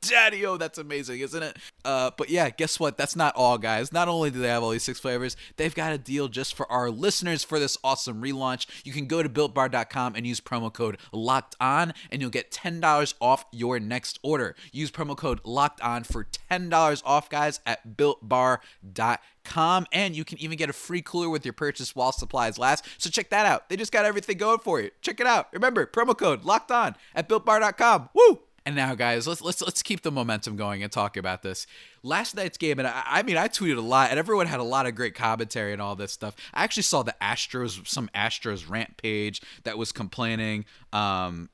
Daddy, 0.00 0.46
oh, 0.46 0.56
that's 0.56 0.78
amazing, 0.78 1.20
isn't 1.20 1.42
it? 1.42 1.56
Uh, 1.84 2.10
but 2.16 2.30
yeah, 2.30 2.50
guess 2.50 2.78
what? 2.78 2.96
That's 2.96 3.16
not 3.16 3.34
all, 3.34 3.58
guys. 3.58 3.92
Not 3.92 4.08
only 4.08 4.30
do 4.30 4.38
they 4.40 4.48
have 4.48 4.62
all 4.62 4.70
these 4.70 4.84
six 4.84 5.00
flavors, 5.00 5.36
they've 5.56 5.74
got 5.74 5.92
a 5.92 5.98
deal 5.98 6.28
just 6.28 6.54
for 6.54 6.70
our 6.70 6.90
listeners 6.90 7.42
for 7.42 7.58
this 7.58 7.76
awesome 7.82 8.22
relaunch. 8.22 8.66
You 8.84 8.92
can 8.92 9.06
go 9.06 9.22
to 9.22 9.28
builtbar.com 9.28 10.14
and 10.14 10.26
use 10.26 10.40
promo 10.40 10.72
code 10.72 10.98
locked 11.12 11.56
on, 11.60 11.94
and 12.10 12.20
you'll 12.20 12.30
get 12.30 12.50
$10 12.50 13.14
off 13.20 13.44
your 13.52 13.80
next 13.80 14.18
order. 14.22 14.54
Use 14.72 14.90
promo 14.90 15.16
code 15.16 15.40
locked 15.44 15.80
on 15.80 16.04
for 16.04 16.26
$10 16.50 17.02
off, 17.04 17.28
guys, 17.28 17.60
at 17.66 17.96
builtbar.com. 17.96 19.86
And 19.92 20.14
you 20.16 20.24
can 20.24 20.38
even 20.38 20.58
get 20.58 20.70
a 20.70 20.74
free 20.74 21.02
cooler 21.02 21.28
with 21.28 21.44
your 21.44 21.54
purchase 21.54 21.96
while 21.96 22.12
supplies 22.12 22.58
last. 22.58 22.84
So 22.98 23.10
check 23.10 23.30
that 23.30 23.46
out. 23.46 23.68
They 23.68 23.76
just 23.76 23.92
got 23.92 24.04
everything 24.04 24.38
going 24.38 24.60
for 24.60 24.80
you. 24.80 24.90
Check 25.00 25.20
it 25.20 25.26
out. 25.26 25.48
Remember, 25.52 25.86
promo 25.86 26.16
code 26.16 26.44
locked 26.44 26.70
on 26.70 26.94
at 27.14 27.28
builtbar.com. 27.28 28.10
Woo! 28.14 28.40
And 28.68 28.76
now, 28.76 28.94
guys, 28.94 29.26
let's 29.26 29.40
let's 29.40 29.62
let's 29.62 29.82
keep 29.82 30.02
the 30.02 30.10
momentum 30.12 30.54
going 30.56 30.82
and 30.82 30.92
talk 30.92 31.16
about 31.16 31.42
this. 31.42 31.66
Last 32.02 32.36
night's 32.36 32.58
game, 32.58 32.78
and 32.78 32.86
I, 32.86 33.02
I, 33.02 33.22
mean, 33.22 33.38
I 33.38 33.48
tweeted 33.48 33.78
a 33.78 33.80
lot, 33.80 34.10
and 34.10 34.18
everyone 34.18 34.46
had 34.46 34.60
a 34.60 34.62
lot 34.62 34.84
of 34.84 34.94
great 34.94 35.14
commentary 35.14 35.72
and 35.72 35.80
all 35.80 35.96
this 35.96 36.12
stuff. 36.12 36.36
I 36.52 36.64
actually 36.64 36.82
saw 36.82 37.02
the 37.02 37.14
Astros, 37.22 37.88
some 37.88 38.10
Astros 38.14 38.68
rant 38.68 38.98
page 38.98 39.40
that 39.62 39.78
was 39.78 39.90
complaining. 39.90 40.66
Um, 40.92 41.48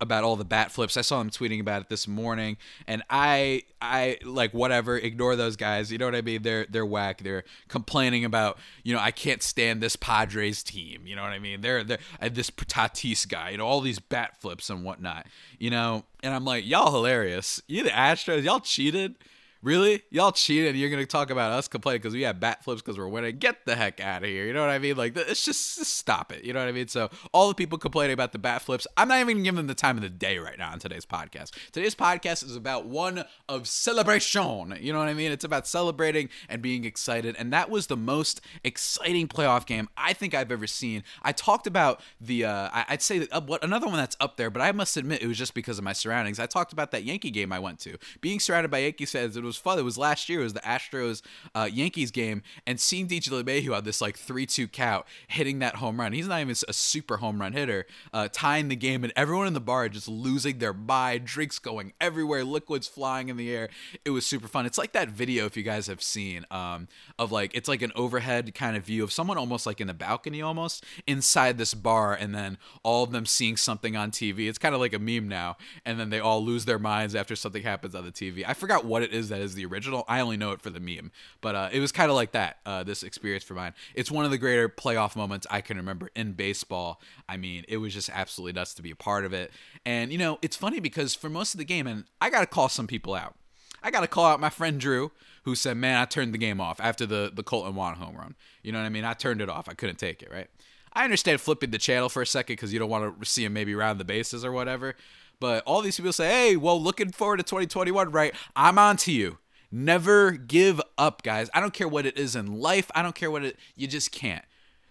about 0.00 0.24
all 0.24 0.36
the 0.36 0.44
bat 0.44 0.70
flips. 0.70 0.96
I 0.96 1.02
saw 1.02 1.20
him 1.20 1.30
tweeting 1.30 1.60
about 1.60 1.82
it 1.82 1.88
this 1.88 2.06
morning, 2.08 2.56
and 2.86 3.02
I 3.08 3.62
I 3.80 4.18
like 4.24 4.52
whatever, 4.52 4.96
ignore 4.96 5.36
those 5.36 5.56
guys. 5.56 5.92
You 5.92 5.98
know 5.98 6.06
what 6.06 6.14
I 6.14 6.22
mean? 6.22 6.42
They're 6.42 6.66
they're 6.68 6.86
whack. 6.86 7.22
They're 7.22 7.44
complaining 7.68 8.24
about 8.24 8.58
you 8.82 8.94
know 8.94 9.00
I 9.00 9.10
can't 9.10 9.42
stand 9.42 9.82
this 9.82 9.96
Padres 9.96 10.62
team. 10.62 11.06
You 11.06 11.16
know 11.16 11.22
what 11.22 11.32
I 11.32 11.38
mean? 11.38 11.60
They're 11.60 11.84
they're 11.84 11.98
uh, 12.20 12.28
this 12.32 12.50
Tatis 12.50 13.28
guy. 13.28 13.50
You 13.50 13.58
know 13.58 13.66
all 13.66 13.80
these 13.80 13.98
bat 13.98 14.40
flips 14.40 14.70
and 14.70 14.84
whatnot. 14.84 15.26
You 15.58 15.70
know, 15.70 16.04
and 16.22 16.34
I'm 16.34 16.44
like 16.44 16.66
y'all 16.66 16.92
hilarious. 16.92 17.62
You 17.66 17.84
the 17.84 17.90
Astros, 17.90 18.42
y'all 18.42 18.60
cheated. 18.60 19.16
Really? 19.64 20.02
Y'all 20.10 20.30
cheated. 20.30 20.72
And 20.72 20.78
you're 20.78 20.90
gonna 20.90 21.06
talk 21.06 21.30
about 21.30 21.50
us 21.52 21.68
complaining 21.68 22.02
because 22.02 22.12
we 22.12 22.20
have 22.22 22.38
bat 22.38 22.62
flips 22.62 22.82
because 22.82 22.98
we're 22.98 23.08
winning. 23.08 23.38
Get 23.38 23.64
the 23.64 23.74
heck 23.74 23.98
out 23.98 24.22
of 24.22 24.28
here. 24.28 24.44
You 24.44 24.52
know 24.52 24.60
what 24.60 24.68
I 24.68 24.78
mean? 24.78 24.94
Like, 24.94 25.16
it's 25.16 25.42
just, 25.42 25.78
just, 25.78 25.96
stop 25.96 26.32
it. 26.32 26.44
You 26.44 26.52
know 26.52 26.60
what 26.60 26.68
I 26.68 26.72
mean? 26.72 26.88
So 26.88 27.08
all 27.32 27.48
the 27.48 27.54
people 27.54 27.78
complaining 27.78 28.12
about 28.12 28.32
the 28.32 28.38
bat 28.38 28.60
flips, 28.60 28.86
I'm 28.98 29.08
not 29.08 29.20
even 29.20 29.42
giving 29.42 29.56
them 29.56 29.66
the 29.66 29.74
time 29.74 29.96
of 29.96 30.02
the 30.02 30.10
day 30.10 30.36
right 30.36 30.58
now 30.58 30.70
on 30.70 30.80
today's 30.80 31.06
podcast. 31.06 31.52
Today's 31.72 31.94
podcast 31.94 32.44
is 32.44 32.56
about 32.56 32.84
one 32.84 33.24
of 33.48 33.66
celebration. 33.66 34.76
You 34.78 34.92
know 34.92 34.98
what 34.98 35.08
I 35.08 35.14
mean? 35.14 35.32
It's 35.32 35.44
about 35.44 35.66
celebrating 35.66 36.28
and 36.50 36.60
being 36.60 36.84
excited, 36.84 37.34
and 37.38 37.50
that 37.54 37.70
was 37.70 37.86
the 37.86 37.96
most 37.96 38.42
exciting 38.64 39.28
playoff 39.28 39.64
game 39.64 39.88
I 39.96 40.12
think 40.12 40.34
I've 40.34 40.52
ever 40.52 40.66
seen. 40.66 41.04
I 41.22 41.32
talked 41.32 41.66
about 41.66 42.02
the, 42.20 42.44
uh, 42.44 42.68
I'd 42.86 43.00
say 43.00 43.20
that, 43.20 43.32
uh, 43.32 43.40
what 43.40 43.64
another 43.64 43.86
one 43.86 43.96
that's 43.96 44.16
up 44.20 44.36
there, 44.36 44.50
but 44.50 44.60
I 44.60 44.72
must 44.72 44.98
admit 44.98 45.22
it 45.22 45.26
was 45.26 45.38
just 45.38 45.54
because 45.54 45.78
of 45.78 45.84
my 45.84 45.94
surroundings. 45.94 46.38
I 46.38 46.44
talked 46.44 46.74
about 46.74 46.90
that 46.90 47.04
Yankee 47.04 47.30
game 47.30 47.50
I 47.50 47.58
went 47.58 47.78
to. 47.80 47.96
Being 48.20 48.40
surrounded 48.40 48.70
by 48.70 48.80
Yankee 48.80 49.06
fans, 49.06 49.38
it 49.38 49.42
was 49.42 49.53
was 49.54 49.62
fun. 49.62 49.78
It 49.78 49.82
was 49.82 49.96
last 49.96 50.28
year. 50.28 50.40
It 50.40 50.44
was 50.44 50.52
the 50.52 50.60
Astros 50.60 51.22
uh, 51.54 51.68
Yankees 51.72 52.10
game, 52.10 52.42
and 52.66 52.80
seeing 52.80 53.06
DJ 53.06 53.30
LeMahieu 53.30 53.76
on 53.76 53.84
this 53.84 54.00
like 54.00 54.18
three-two 54.18 54.68
count, 54.68 55.06
hitting 55.28 55.60
that 55.60 55.76
home 55.76 56.00
run. 56.00 56.12
He's 56.12 56.28
not 56.28 56.40
even 56.40 56.54
a 56.66 56.72
super 56.72 57.18
home 57.18 57.40
run 57.40 57.52
hitter, 57.52 57.86
uh, 58.12 58.28
tying 58.32 58.68
the 58.68 58.76
game, 58.76 59.04
and 59.04 59.12
everyone 59.16 59.46
in 59.46 59.54
the 59.54 59.60
bar 59.60 59.88
just 59.88 60.08
losing 60.08 60.58
their 60.58 60.72
mind. 60.72 61.26
Drinks 61.26 61.58
going 61.58 61.92
everywhere, 62.00 62.44
liquids 62.44 62.88
flying 62.88 63.28
in 63.28 63.36
the 63.36 63.54
air. 63.54 63.68
It 64.04 64.10
was 64.10 64.26
super 64.26 64.48
fun. 64.48 64.66
It's 64.66 64.78
like 64.78 64.92
that 64.92 65.08
video 65.08 65.46
if 65.46 65.56
you 65.56 65.62
guys 65.62 65.86
have 65.86 66.02
seen 66.02 66.44
um, 66.50 66.88
of 67.18 67.30
like 67.30 67.52
it's 67.54 67.68
like 67.68 67.82
an 67.82 67.92
overhead 67.94 68.54
kind 68.54 68.76
of 68.76 68.84
view 68.84 69.04
of 69.04 69.12
someone 69.12 69.38
almost 69.38 69.66
like 69.66 69.80
in 69.80 69.86
the 69.86 69.94
balcony 69.94 70.42
almost 70.42 70.84
inside 71.06 71.58
this 71.58 71.74
bar, 71.74 72.14
and 72.14 72.34
then 72.34 72.58
all 72.82 73.04
of 73.04 73.12
them 73.12 73.26
seeing 73.26 73.56
something 73.56 73.96
on 73.96 74.10
TV. 74.10 74.48
It's 74.48 74.58
kind 74.58 74.74
of 74.74 74.80
like 74.80 74.94
a 74.94 74.98
meme 74.98 75.28
now, 75.28 75.56
and 75.84 76.00
then 76.00 76.10
they 76.10 76.20
all 76.20 76.44
lose 76.44 76.64
their 76.64 76.78
minds 76.78 77.14
after 77.14 77.36
something 77.36 77.62
happens 77.62 77.94
on 77.94 78.04
the 78.04 78.12
TV. 78.12 78.44
I 78.46 78.54
forgot 78.54 78.84
what 78.84 79.02
it 79.02 79.12
is 79.12 79.28
that 79.28 79.40
is 79.44 79.54
the 79.54 79.64
original. 79.66 80.04
I 80.08 80.20
only 80.20 80.36
know 80.36 80.52
it 80.52 80.60
for 80.60 80.70
the 80.70 80.80
meme, 80.80 81.12
but 81.40 81.54
uh, 81.54 81.68
it 81.72 81.80
was 81.80 81.92
kind 81.92 82.10
of 82.10 82.16
like 82.16 82.32
that. 82.32 82.58
Uh, 82.66 82.82
this 82.82 83.02
experience 83.02 83.44
for 83.44 83.54
mine. 83.54 83.74
It's 83.94 84.10
one 84.10 84.24
of 84.24 84.30
the 84.30 84.38
greater 84.38 84.68
playoff 84.68 85.14
moments 85.14 85.46
I 85.50 85.60
can 85.60 85.76
remember 85.76 86.10
in 86.16 86.32
baseball. 86.32 87.00
I 87.28 87.36
mean, 87.36 87.64
it 87.68 87.76
was 87.76 87.94
just 87.94 88.10
absolutely 88.12 88.58
nuts 88.58 88.74
to 88.74 88.82
be 88.82 88.90
a 88.90 88.96
part 88.96 89.24
of 89.24 89.32
it. 89.32 89.52
And 89.86 90.10
you 90.10 90.18
know, 90.18 90.38
it's 90.42 90.56
funny 90.56 90.80
because 90.80 91.14
for 91.14 91.28
most 91.28 91.54
of 91.54 91.58
the 91.58 91.64
game, 91.64 91.86
and 91.86 92.04
I 92.20 92.30
got 92.30 92.40
to 92.40 92.46
call 92.46 92.68
some 92.68 92.86
people 92.86 93.14
out. 93.14 93.34
I 93.82 93.90
got 93.90 94.00
to 94.00 94.08
call 94.08 94.24
out 94.24 94.40
my 94.40 94.50
friend 94.50 94.80
Drew, 94.80 95.12
who 95.44 95.54
said, 95.54 95.76
"Man, 95.76 96.00
I 96.00 96.06
turned 96.06 96.32
the 96.32 96.38
game 96.38 96.60
off 96.60 96.80
after 96.80 97.06
the 97.06 97.30
the 97.32 97.44
Kolten 97.44 97.74
Wong 97.74 97.96
home 97.96 98.16
run." 98.16 98.34
You 98.62 98.72
know 98.72 98.78
what 98.78 98.86
I 98.86 98.90
mean? 98.90 99.04
I 99.04 99.12
turned 99.12 99.42
it 99.42 99.48
off. 99.50 99.68
I 99.68 99.74
couldn't 99.74 99.98
take 99.98 100.22
it. 100.22 100.30
Right. 100.32 100.48
I 100.94 101.04
understand 101.04 101.40
flipping 101.40 101.70
the 101.70 101.78
channel 101.78 102.08
for 102.08 102.22
a 102.22 102.26
second 102.26 102.54
because 102.54 102.72
you 102.72 102.78
don't 102.78 102.88
want 102.88 103.20
to 103.20 103.26
see 103.26 103.44
him 103.44 103.52
maybe 103.52 103.74
round 103.74 103.98
the 103.98 104.04
bases 104.04 104.44
or 104.44 104.52
whatever. 104.52 104.94
But 105.40 105.62
all 105.66 105.82
these 105.82 105.96
people 105.96 106.12
say, 106.12 106.28
hey, 106.28 106.56
well, 106.56 106.80
looking 106.80 107.12
forward 107.12 107.38
to 107.38 107.42
2021, 107.42 108.10
right? 108.10 108.34
I'm 108.56 108.78
on 108.78 108.96
to 108.98 109.12
you. 109.12 109.38
Never 109.70 110.32
give 110.32 110.80
up, 110.96 111.22
guys. 111.22 111.50
I 111.52 111.60
don't 111.60 111.74
care 111.74 111.88
what 111.88 112.06
it 112.06 112.16
is 112.16 112.36
in 112.36 112.60
life. 112.60 112.90
I 112.94 113.02
don't 113.02 113.14
care 113.14 113.30
what 113.30 113.44
it 113.44 113.56
you 113.74 113.86
just 113.86 114.12
can't. 114.12 114.44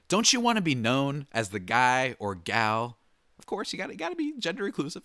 Don't 0.10 0.34
you 0.34 0.40
want 0.40 0.58
to 0.58 0.62
be 0.62 0.76
known 0.76 1.28
as 1.32 1.50
the 1.50 1.60
guy 1.60 2.16
or 2.20 2.36
gal? 2.36 2.98
Of 3.40 3.46
course, 3.46 3.72
you 3.72 3.80
got 3.80 3.90
to 3.90 3.96
got 3.96 4.10
to 4.10 4.16
be 4.16 4.34
gender 4.38 4.66
inclusive. 4.66 5.04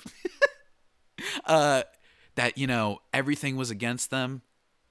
uh 1.44 1.84
that, 2.34 2.56
you 2.58 2.66
know, 2.66 3.00
everything 3.12 3.56
was 3.56 3.70
against 3.70 4.10
them 4.10 4.42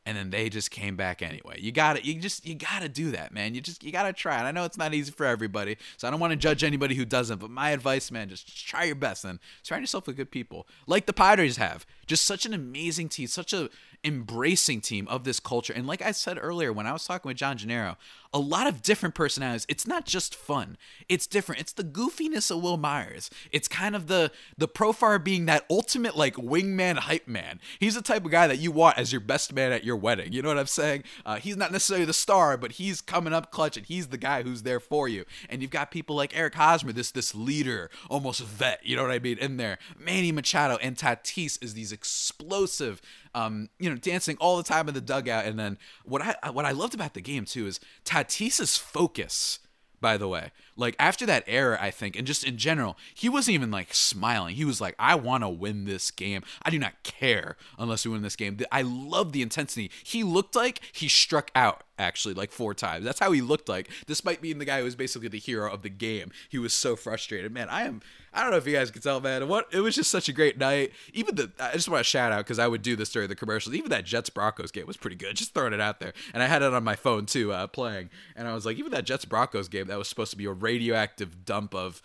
and 0.07 0.15
then 0.15 0.29
they 0.29 0.47
just 0.47 0.71
came 0.71 0.95
back 0.95 1.21
anyway. 1.21 1.59
You 1.59 1.73
got 1.73 1.97
to 1.97 2.05
you 2.05 2.13
just 2.21 2.45
you 2.45 2.55
got 2.55 2.81
to 2.81 2.87
do 2.87 3.11
that, 3.11 3.33
man. 3.33 3.53
You 3.53 3.59
just 3.59 3.83
you 3.83 3.91
got 3.91 4.03
to 4.03 4.13
try. 4.13 4.37
And 4.37 4.47
I 4.47 4.51
know 4.51 4.63
it's 4.63 4.77
not 4.77 4.93
easy 4.93 5.11
for 5.11 5.25
everybody. 5.25 5.75
So 5.97 6.07
I 6.07 6.11
don't 6.11 6.21
want 6.21 6.31
to 6.31 6.37
judge 6.37 6.63
anybody 6.63 6.95
who 6.95 7.03
doesn't, 7.03 7.39
but 7.39 7.49
my 7.49 7.71
advice, 7.71 8.09
man, 8.09 8.29
just, 8.29 8.47
just 8.47 8.65
try 8.65 8.85
your 8.85 8.95
best 8.95 9.25
and 9.25 9.39
surround 9.63 9.83
yourself 9.83 10.07
with 10.07 10.15
good 10.15 10.31
people. 10.31 10.65
Like 10.87 11.07
the 11.07 11.13
Padres 11.13 11.57
have. 11.57 11.85
Just 12.05 12.23
such 12.23 12.45
an 12.45 12.53
amazing 12.53 13.09
team, 13.09 13.27
such 13.27 13.51
a 13.51 13.69
embracing 14.05 14.79
team 14.79 15.07
of 15.09 15.25
this 15.25 15.41
culture. 15.41 15.73
And 15.73 15.85
like 15.85 16.01
I 16.01 16.11
said 16.11 16.37
earlier 16.41 16.71
when 16.71 16.87
I 16.87 16.93
was 16.93 17.03
talking 17.03 17.27
with 17.27 17.37
John 17.37 17.57
Gennaro, 17.57 17.97
a 18.33 18.39
lot 18.39 18.67
of 18.67 18.81
different 18.81 19.15
personalities. 19.15 19.65
It's 19.67 19.87
not 19.87 20.05
just 20.05 20.35
fun. 20.35 20.77
It's 21.09 21.27
different. 21.27 21.61
It's 21.61 21.73
the 21.73 21.83
goofiness 21.83 22.51
of 22.51 22.61
Wil 22.61 22.77
Myers. 22.77 23.29
It's 23.51 23.67
kind 23.67 23.95
of 23.95 24.07
the 24.07 24.31
the 24.57 24.67
Profar 24.67 25.21
being 25.23 25.45
that 25.45 25.65
ultimate 25.69 26.15
like 26.15 26.35
wingman 26.35 26.97
hype 26.97 27.27
man. 27.27 27.59
He's 27.79 27.95
the 27.95 28.01
type 28.01 28.25
of 28.25 28.31
guy 28.31 28.47
that 28.47 28.59
you 28.59 28.71
want 28.71 28.97
as 28.97 29.11
your 29.11 29.21
best 29.21 29.53
man 29.53 29.71
at 29.71 29.83
your 29.83 29.96
wedding. 29.97 30.31
You 30.31 30.41
know 30.41 30.49
what 30.49 30.57
I'm 30.57 30.67
saying? 30.67 31.03
Uh, 31.25 31.35
he's 31.37 31.57
not 31.57 31.71
necessarily 31.71 32.05
the 32.05 32.13
star, 32.13 32.57
but 32.57 32.73
he's 32.73 33.01
coming 33.01 33.33
up 33.33 33.51
clutch 33.51 33.77
and 33.77 33.85
he's 33.85 34.07
the 34.07 34.17
guy 34.17 34.43
who's 34.43 34.63
there 34.63 34.79
for 34.79 35.07
you. 35.07 35.25
And 35.49 35.61
you've 35.61 35.71
got 35.71 35.91
people 35.91 36.15
like 36.15 36.37
Eric 36.37 36.55
Hosmer, 36.55 36.91
this 36.91 37.11
this 37.11 37.35
leader, 37.35 37.89
almost 38.09 38.41
vet. 38.41 38.79
You 38.83 38.95
know 38.95 39.03
what 39.03 39.11
I 39.11 39.19
mean? 39.19 39.37
In 39.37 39.57
there, 39.57 39.77
Manny 39.97 40.31
Machado 40.31 40.77
and 40.77 40.95
Tatis 40.95 41.61
is 41.61 41.73
these 41.73 41.91
explosive 41.91 43.01
um, 43.37 43.69
you 43.79 43.89
know, 43.89 43.95
dancing 43.95 44.35
all 44.39 44.57
the 44.57 44.63
time 44.63 44.87
in 44.87 44.93
the 44.93 45.01
dugout. 45.01 45.45
And 45.45 45.59
then 45.59 45.77
what 46.03 46.21
I 46.21 46.49
what 46.49 46.65
I 46.65 46.71
loved 46.71 46.93
about 46.95 47.13
the 47.13 47.21
game 47.21 47.45
too 47.45 47.67
is 47.67 47.79
Tatis's 48.03 48.77
focus. 48.77 49.59
By 49.99 50.17
the 50.17 50.27
way, 50.27 50.51
like 50.77 50.95
after 50.99 51.25
that 51.25 51.43
error, 51.47 51.77
I 51.79 51.91
think, 51.91 52.15
and 52.15 52.25
just 52.25 52.43
in 52.43 52.57
general, 52.57 52.97
he 53.13 53.27
wasn't 53.27 53.55
even 53.55 53.71
like 53.71 53.93
smiling. 53.93 54.55
He 54.55 54.65
was 54.65 54.79
like, 54.79 54.95
"I 54.97 55.15
want 55.15 55.43
to 55.43 55.49
win 55.49 55.85
this 55.85 56.11
game. 56.11 56.43
I 56.63 56.69
do 56.69 56.79
not 56.79 57.03
care 57.03 57.57
unless 57.77 58.05
we 58.05 58.11
win 58.11 58.21
this 58.21 58.35
game." 58.35 58.57
I 58.71 58.83
love 58.83 59.31
the 59.31 59.41
intensity. 59.41 59.91
He 60.03 60.23
looked 60.23 60.55
like 60.55 60.81
he 60.93 61.07
struck 61.07 61.51
out 61.55 61.83
actually 61.99 62.33
like 62.33 62.51
four 62.51 62.73
times. 62.73 63.05
That's 63.05 63.19
how 63.19 63.31
he 63.31 63.41
looked 63.41 63.69
like, 63.69 63.89
despite 64.05 64.41
being 64.41 64.59
the 64.59 64.65
guy 64.65 64.79
who 64.79 64.85
was 64.85 64.95
basically 64.95 65.27
the 65.27 65.39
hero 65.39 65.71
of 65.71 65.81
the 65.81 65.89
game. 65.89 66.31
He 66.49 66.57
was 66.57 66.73
so 66.73 66.95
frustrated. 66.95 67.51
Man, 67.51 67.69
I 67.69 67.83
am. 67.83 68.01
I 68.33 68.41
don't 68.41 68.51
know 68.51 68.57
if 68.57 68.67
you 68.67 68.73
guys 68.73 68.91
can 68.91 69.01
tell, 69.01 69.19
man. 69.19 69.47
What 69.47 69.67
it 69.71 69.79
was 69.79 69.95
just 69.95 70.11
such 70.11 70.29
a 70.29 70.33
great 70.33 70.57
night. 70.59 70.91
Even 71.13 71.35
the 71.35 71.51
I 71.59 71.73
just 71.73 71.89
want 71.89 72.01
to 72.01 72.03
shout 72.03 72.31
out 72.31 72.39
because 72.45 72.59
I 72.59 72.67
would 72.67 72.81
do 72.81 72.95
this 72.95 73.11
during 73.11 73.29
the 73.29 73.35
commercials. 73.35 73.75
Even 73.75 73.89
that 73.89 74.05
Jets 74.05 74.29
Broncos 74.29 74.71
game 74.71 74.85
was 74.85 74.97
pretty 74.97 75.15
good. 75.15 75.35
Just 75.35 75.53
throwing 75.53 75.73
it 75.73 75.81
out 75.81 75.99
there, 75.99 76.13
and 76.33 76.43
I 76.43 76.47
had 76.47 76.61
it 76.61 76.73
on 76.73 76.83
my 76.83 76.95
phone 76.95 77.25
too, 77.25 77.51
uh, 77.51 77.67
playing. 77.67 78.09
And 78.35 78.47
I 78.47 78.53
was 78.53 78.65
like, 78.65 78.77
even 78.77 78.91
that 78.91 79.05
Jets 79.05 79.25
Broncos 79.25 79.67
game 79.67 79.87
that 79.87 79.97
was 79.97 80.07
supposed 80.07 80.31
to 80.31 80.37
be 80.37 80.45
a 80.45 80.51
radioactive 80.67 81.45
dump 81.45 81.73
of 81.73 82.01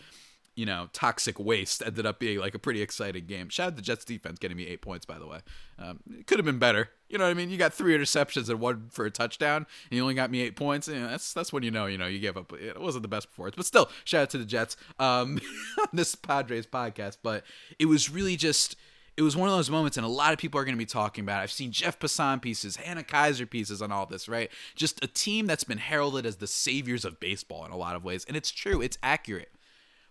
you 0.54 0.66
know, 0.66 0.88
toxic 0.92 1.38
waste 1.38 1.82
ended 1.84 2.04
up 2.04 2.18
being 2.18 2.38
like 2.38 2.54
a 2.54 2.58
pretty 2.58 2.82
exciting 2.82 3.24
game. 3.24 3.48
Shout 3.48 3.68
out 3.68 3.70
to 3.70 3.76
the 3.76 3.82
Jets 3.82 4.04
defense 4.04 4.38
getting 4.38 4.56
me 4.56 4.66
eight 4.66 4.82
points, 4.82 5.06
by 5.06 5.18
the 5.18 5.26
way. 5.26 5.38
Um, 5.78 6.00
it 6.18 6.26
could 6.26 6.38
have 6.38 6.44
been 6.44 6.58
better. 6.58 6.90
You 7.08 7.16
know 7.16 7.24
what 7.24 7.30
I 7.30 7.34
mean? 7.34 7.48
You 7.48 7.56
got 7.56 7.72
three 7.72 7.96
interceptions 7.96 8.50
and 8.50 8.60
one 8.60 8.88
for 8.90 9.06
a 9.06 9.10
touchdown, 9.10 9.66
and 9.90 9.96
you 9.96 10.02
only 10.02 10.14
got 10.14 10.30
me 10.30 10.42
eight 10.42 10.56
points. 10.56 10.88
Know, 10.88 11.08
that's 11.08 11.32
that's 11.32 11.52
when 11.52 11.62
you 11.62 11.70
know, 11.70 11.86
you 11.86 11.96
know, 11.96 12.06
you 12.06 12.18
gave 12.18 12.36
up. 12.36 12.52
It 12.52 12.78
wasn't 12.78 13.02
the 13.02 13.08
best 13.08 13.30
performance, 13.30 13.56
but 13.56 13.66
still, 13.66 13.90
shout 14.04 14.22
out 14.22 14.30
to 14.30 14.38
the 14.38 14.44
Jets 14.44 14.76
um, 14.98 15.40
this 15.92 16.14
Padres 16.14 16.66
podcast. 16.66 17.18
But 17.22 17.44
it 17.78 17.86
was 17.86 18.10
really 18.10 18.36
just 18.36 18.76
it 19.16 19.22
was 19.22 19.36
one 19.36 19.48
of 19.48 19.54
those 19.54 19.70
moments, 19.70 19.96
and 19.96 20.06
a 20.06 20.08
lot 20.08 20.32
of 20.32 20.38
people 20.38 20.58
are 20.58 20.64
going 20.64 20.74
to 20.74 20.78
be 20.78 20.86
talking 20.86 21.22
about. 21.22 21.40
It. 21.40 21.44
I've 21.44 21.52
seen 21.52 21.70
Jeff 21.70 21.98
Passan 21.98 22.40
pieces, 22.40 22.76
Hannah 22.76 23.02
Keyser 23.02 23.48
pieces 23.48 23.82
on 23.82 23.92
all 23.92 24.06
this, 24.06 24.28
right? 24.28 24.50
Just 24.74 25.04
a 25.04 25.06
team 25.06 25.46
that's 25.46 25.64
been 25.64 25.78
heralded 25.78 26.24
as 26.24 26.36
the 26.36 26.46
saviors 26.46 27.04
of 27.04 27.20
baseball 27.20 27.64
in 27.66 27.72
a 27.72 27.76
lot 27.76 27.94
of 27.94 28.04
ways, 28.04 28.24
and 28.26 28.36
it's 28.36 28.50
true, 28.50 28.80
it's 28.80 28.98
accurate. 29.02 29.50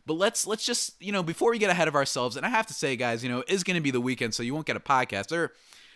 But 0.05 0.13
let's 0.15 0.47
let's 0.47 0.65
just 0.65 1.01
you 1.01 1.11
know 1.11 1.23
before 1.23 1.51
we 1.51 1.59
get 1.59 1.69
ahead 1.69 1.87
of 1.87 1.95
ourselves, 1.95 2.37
and 2.37 2.45
I 2.45 2.49
have 2.49 2.67
to 2.67 2.73
say, 2.73 2.95
guys, 2.95 3.23
you 3.23 3.29
know, 3.29 3.39
it 3.39 3.49
is 3.49 3.63
going 3.63 3.75
to 3.75 3.81
be 3.81 3.91
the 3.91 4.01
weekend, 4.01 4.33
so 4.33 4.43
you 4.43 4.53
won't 4.53 4.65
get 4.65 4.75
a 4.75 4.79
podcast. 4.79 5.31
Or 5.31 5.51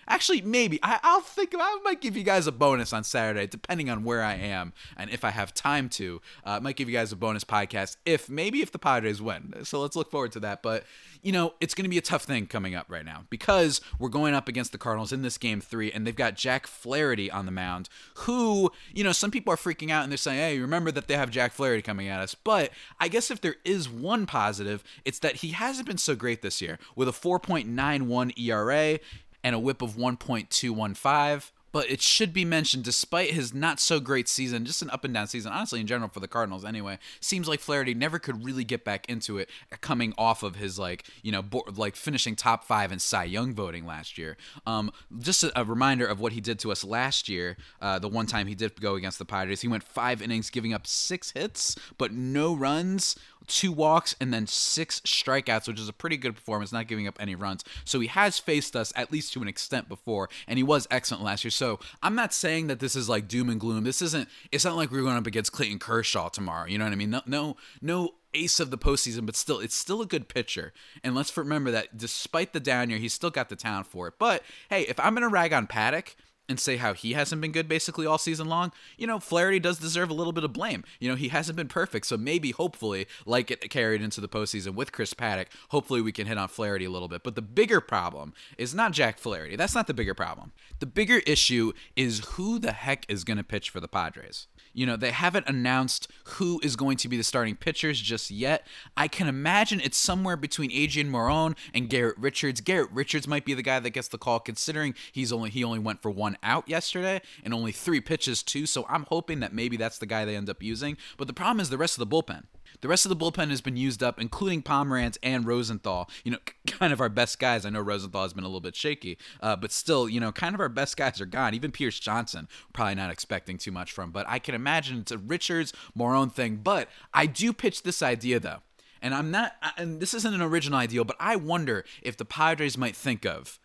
actually, 0.07 0.41
maybe 0.41 0.79
I, 0.83 0.99
will 1.03 1.21
think 1.21 1.53
I 1.57 1.79
might 1.83 2.01
give 2.01 2.15
you 2.17 2.23
guys 2.23 2.47
a 2.47 2.51
bonus 2.51 2.93
on 2.93 3.03
Saturday, 3.03 3.47
depending 3.47 3.89
on 3.89 4.03
where 4.03 4.23
I 4.23 4.35
am 4.35 4.73
and 4.97 5.09
if 5.09 5.23
I 5.23 5.31
have 5.31 5.53
time 5.53 5.89
to. 5.89 6.21
Uh, 6.45 6.51
I 6.51 6.59
might 6.59 6.75
give 6.75 6.89
you 6.89 6.95
guys 6.95 7.11
a 7.11 7.15
bonus 7.15 7.43
podcast 7.43 7.97
if 8.05 8.29
maybe 8.29 8.61
if 8.61 8.71
the 8.71 8.79
Padres 8.79 9.21
win. 9.21 9.53
So 9.63 9.81
let's 9.81 9.95
look 9.95 10.11
forward 10.11 10.31
to 10.33 10.39
that. 10.41 10.61
But 10.61 10.83
you 11.25 11.31
know, 11.31 11.55
it's 11.59 11.73
going 11.73 11.85
to 11.85 11.89
be 11.89 11.97
a 11.97 12.03
tough 12.03 12.23
thing 12.23 12.45
coming 12.45 12.75
up 12.75 12.85
right 12.87 13.03
now 13.03 13.23
because 13.31 13.81
we're 13.97 14.09
going 14.09 14.35
up 14.35 14.47
against 14.47 14.71
the 14.71 14.77
Cardinals 14.77 15.11
in 15.11 15.23
this 15.23 15.39
game 15.39 15.59
three, 15.59 15.91
and 15.91 16.05
they've 16.05 16.15
got 16.15 16.35
Jack 16.35 16.67
Flaherty 16.67 17.31
on 17.31 17.47
the 17.47 17.51
mound, 17.51 17.89
who, 18.17 18.71
you 18.93 19.03
know, 19.03 19.11
some 19.11 19.31
people 19.31 19.51
are 19.51 19.57
freaking 19.57 19.89
out 19.89 20.03
and 20.03 20.11
they're 20.11 20.17
saying, 20.17 20.37
hey, 20.37 20.59
remember 20.59 20.91
that 20.91 21.07
they 21.07 21.15
have 21.15 21.31
Jack 21.31 21.51
Flaherty 21.51 21.81
coming 21.81 22.07
at 22.09 22.19
us. 22.19 22.35
But 22.35 22.69
I 22.99 23.07
guess 23.07 23.31
if 23.31 23.41
there 23.41 23.55
is 23.65 23.89
one 23.89 24.27
positive, 24.27 24.83
it's 25.03 25.17
that 25.19 25.37
he 25.37 25.49
hasn't 25.49 25.87
been 25.87 25.97
so 25.97 26.13
great 26.13 26.43
this 26.43 26.61
year 26.61 26.77
with 26.95 27.07
a 27.07 27.11
4.91 27.11 28.37
ERA 28.37 28.99
and 29.45 29.53
a 29.53 29.59
whip 29.59 29.83
of 29.83 29.91
1.215 29.91 31.51
but 31.75 31.91
it 31.91 32.01
should 32.01 32.31
be 32.31 32.45
mentioned, 32.45 32.85
despite 32.85 33.31
his 33.31 33.53
not 33.53 33.81
so 33.81 33.99
great 33.99 34.29
season, 34.29 34.63
just 34.63 34.81
an 34.81 34.89
up 34.91 35.03
and 35.03 35.13
down 35.13 35.27
season, 35.27 35.51
honestly, 35.51 35.81
in 35.81 35.87
general 35.87 36.07
for 36.07 36.21
the 36.21 36.27
Cardinals 36.29 36.63
anyway, 36.63 36.97
seems 37.19 37.49
like 37.49 37.59
Flaherty 37.59 37.93
never 37.93 38.17
could 38.17 38.45
really 38.45 38.63
get 38.63 38.85
back 38.85 39.09
into 39.09 39.37
it 39.37 39.49
coming 39.81 40.13
off 40.17 40.41
of 40.41 40.55
his, 40.55 40.79
like, 40.79 41.03
you 41.21 41.33
know, 41.33 41.43
like 41.75 41.97
finishing 41.97 42.33
top 42.33 42.63
five 42.63 42.93
in 42.93 42.99
Cy 42.99 43.25
Young 43.25 43.53
voting 43.53 43.85
last 43.85 44.17
year. 44.17 44.37
Um, 44.65 44.89
just 45.19 45.43
a, 45.43 45.59
a, 45.59 45.65
reminder 45.65 46.05
of 46.05 46.21
what 46.21 46.31
he 46.31 46.39
did 46.39 46.59
to 46.59 46.71
us 46.71 46.81
last 46.81 47.27
year, 47.27 47.57
uh, 47.81 47.99
the 47.99 48.07
one 48.07 48.25
time 48.25 48.47
he 48.47 48.55
did 48.55 48.79
go 48.79 48.95
against 48.95 49.19
the 49.19 49.25
Padres. 49.25 49.59
He 49.59 49.67
went 49.67 49.83
five 49.83 50.21
innings, 50.21 50.49
giving 50.49 50.73
up 50.73 50.87
six 50.87 51.31
hits, 51.31 51.75
but 51.97 52.13
no 52.13 52.55
runs 52.55 53.17
two 53.47 53.71
walks 53.71 54.15
and 54.19 54.33
then 54.33 54.47
six 54.47 55.01
strikeouts, 55.01 55.67
which 55.67 55.79
is 55.79 55.89
a 55.89 55.93
pretty 55.93 56.17
good 56.17 56.35
performance, 56.35 56.71
not 56.71 56.87
giving 56.87 57.07
up 57.07 57.17
any 57.19 57.35
runs. 57.35 57.63
So 57.83 57.99
he 57.99 58.07
has 58.07 58.39
faced 58.39 58.75
us 58.75 58.91
at 58.95 59.11
least 59.11 59.33
to 59.33 59.41
an 59.41 59.47
extent 59.47 59.87
before, 59.89 60.29
and 60.47 60.57
he 60.57 60.63
was 60.63 60.87
excellent 60.91 61.23
last 61.23 61.43
year. 61.43 61.51
So 61.51 61.64
I'm 62.01 62.15
not 62.15 62.33
saying 62.33 62.67
that 62.67 62.79
this 62.79 62.95
is 62.95 63.09
like 63.09 63.27
doom 63.27 63.49
and 63.49 63.59
gloom. 63.59 63.83
This 63.83 64.01
isn't. 64.01 64.29
It's 64.51 64.65
not 64.65 64.75
like 64.75 64.91
we're 64.91 65.03
going 65.03 65.17
up 65.17 65.27
against 65.27 65.51
Clayton 65.51 65.79
Kershaw 65.79 66.29
tomorrow. 66.29 66.67
You 66.67 66.77
know 66.77 66.85
what 66.85 66.93
I 66.93 66.95
mean? 66.95 67.09
No, 67.09 67.21
no, 67.25 67.57
no 67.81 68.11
ace 68.33 68.59
of 68.59 68.69
the 68.69 68.77
postseason, 68.77 69.25
but 69.25 69.35
still, 69.35 69.59
it's 69.59 69.75
still 69.75 70.01
a 70.01 70.05
good 70.05 70.27
pitcher. 70.27 70.73
And 71.03 71.15
let's 71.15 71.35
remember 71.35 71.71
that 71.71 71.97
despite 71.97 72.53
the 72.53 72.59
down 72.59 72.89
year, 72.89 72.99
he's 72.99 73.13
still 73.13 73.29
got 73.29 73.49
the 73.49 73.55
talent 73.55 73.87
for 73.87 74.07
it. 74.07 74.15
But 74.19 74.43
hey, 74.69 74.83
if 74.83 74.99
I'm 74.99 75.13
gonna 75.13 75.29
rag 75.29 75.53
on 75.53 75.67
Paddack, 75.67 76.15
and 76.47 76.59
say 76.59 76.77
how 76.77 76.93
he 76.93 77.13
hasn't 77.13 77.41
been 77.41 77.51
good 77.51 77.67
basically 77.67 78.05
all 78.05 78.17
season 78.17 78.47
long, 78.47 78.71
you 78.97 79.07
know, 79.07 79.19
Flaherty 79.19 79.59
does 79.59 79.79
deserve 79.79 80.09
a 80.09 80.13
little 80.13 80.33
bit 80.33 80.43
of 80.43 80.53
blame. 80.53 80.83
You 80.99 81.09
know, 81.09 81.15
he 81.15 81.29
hasn't 81.29 81.55
been 81.55 81.67
perfect. 81.67 82.05
So 82.05 82.17
maybe, 82.17 82.51
hopefully, 82.51 83.07
like 83.25 83.51
it 83.51 83.69
carried 83.69 84.01
into 84.01 84.21
the 84.21 84.29
postseason 84.29 84.75
with 84.75 84.91
Chris 84.91 85.13
Paddack, 85.13 85.47
hopefully 85.69 86.01
we 86.01 86.11
can 86.11 86.27
hit 86.27 86.37
on 86.37 86.47
Flaherty 86.47 86.85
a 86.85 86.89
little 86.89 87.07
bit. 87.07 87.23
But 87.23 87.35
the 87.35 87.41
bigger 87.41 87.81
problem 87.81 88.33
is 88.57 88.75
not 88.75 88.91
Jack 88.91 89.17
Flaherty. 89.17 89.55
That's 89.55 89.75
not 89.75 89.87
the 89.87 89.93
bigger 89.93 90.13
problem. 90.13 90.51
The 90.79 90.85
bigger 90.85 91.19
issue 91.25 91.73
is 91.95 92.19
who 92.33 92.59
the 92.59 92.73
heck 92.73 93.05
is 93.09 93.23
going 93.23 93.37
to 93.37 93.43
pitch 93.43 93.69
for 93.69 93.79
the 93.79 93.87
Padres. 93.87 94.47
You 94.75 94.85
know, 94.85 94.97
they 94.97 95.11
haven't 95.11 95.47
announced 95.47 96.11
who 96.25 96.59
is 96.61 96.75
going 96.75 96.97
to 96.97 97.07
be 97.07 97.17
the 97.17 97.23
starting 97.23 97.55
pitchers 97.55 97.99
just 97.99 98.29
yet. 98.29 98.67
I 98.97 99.07
can 99.07 99.27
imagine 99.27 99.79
it's 99.79 99.97
somewhere 99.97 100.35
between 100.35 100.71
Adrian 100.71 101.09
Morejon 101.09 101.57
and 101.73 101.89
Garrett 101.89 102.17
Richards. 102.17 102.59
Garrett 102.59 102.91
Richards 102.91 103.27
might 103.27 103.45
be 103.45 103.53
the 103.53 103.63
guy 103.63 103.79
that 103.79 103.91
gets 103.91 104.09
the 104.09 104.17
call 104.17 104.41
considering 104.41 104.93
he's 105.13 105.31
only 105.31 105.49
he 105.49 105.63
only 105.63 105.79
went 105.79 106.01
for 106.01 106.11
one 106.11 106.37
out 106.43 106.67
yesterday 106.67 107.21
and 107.43 107.53
only 107.53 107.71
3 107.71 108.01
pitches 108.01 108.43
too. 108.43 108.65
So 108.65 108.85
I'm 108.89 109.05
hoping 109.07 109.39
that 109.39 109.53
maybe 109.53 109.77
that's 109.77 109.97
the 109.97 110.05
guy 110.05 110.25
they 110.25 110.35
end 110.35 110.49
up 110.49 110.61
using. 110.61 110.97
But 111.17 111.27
the 111.27 111.33
problem 111.33 111.61
is 111.61 111.69
the 111.69 111.77
rest 111.77 111.97
of 111.97 112.07
the 112.07 112.15
bullpen. 112.15 112.43
The 112.81 112.87
rest 112.87 113.05
of 113.05 113.09
the 113.09 113.15
bullpen 113.15 113.49
has 113.49 113.61
been 113.61 113.77
used 113.77 114.03
up, 114.03 114.19
including 114.19 114.61
Pomeranz 114.61 115.17
and 115.23 115.45
Rosenthal. 115.45 116.09
You 116.23 116.33
know, 116.33 116.37
kind 116.67 116.93
of 116.93 117.01
our 117.01 117.09
best 117.09 117.39
guys. 117.39 117.65
I 117.65 117.69
know 117.69 117.81
Rosenthal 117.81 118.23
has 118.23 118.33
been 118.33 118.43
a 118.43 118.47
little 118.47 118.61
bit 118.61 118.75
shaky, 118.75 119.17
uh, 119.41 119.55
but 119.55 119.71
still, 119.71 120.09
you 120.09 120.19
know, 120.19 120.31
kind 120.31 120.55
of 120.55 120.61
our 120.61 120.69
best 120.69 120.97
guys 120.97 121.19
are 121.21 121.25
gone. 121.25 121.53
Even 121.53 121.71
Pierce 121.71 121.99
Johnson, 121.99 122.47
probably 122.73 122.95
not 122.95 123.11
expecting 123.11 123.57
too 123.57 123.71
much 123.71 123.91
from. 123.91 124.11
But 124.11 124.27
I 124.27 124.39
can 124.39 124.55
imagine 124.55 124.99
it's 124.99 125.11
a 125.11 125.17
Richards, 125.17 125.73
Morejon 125.97 126.31
thing. 126.31 126.57
But 126.57 126.89
I 127.13 127.25
do 127.25 127.53
pitch 127.53 127.83
this 127.83 128.01
idea 128.01 128.39
though, 128.39 128.61
and 129.01 129.13
I'm 129.13 129.31
not. 129.31 129.53
And 129.77 129.99
this 129.99 130.13
isn't 130.13 130.33
an 130.33 130.41
original 130.41 130.79
idea, 130.79 131.03
but 131.03 131.17
I 131.19 131.35
wonder 131.35 131.85
if 132.01 132.17
the 132.17 132.25
Padres 132.25 132.77
might 132.77 132.95
think 132.95 133.25
of 133.25 133.59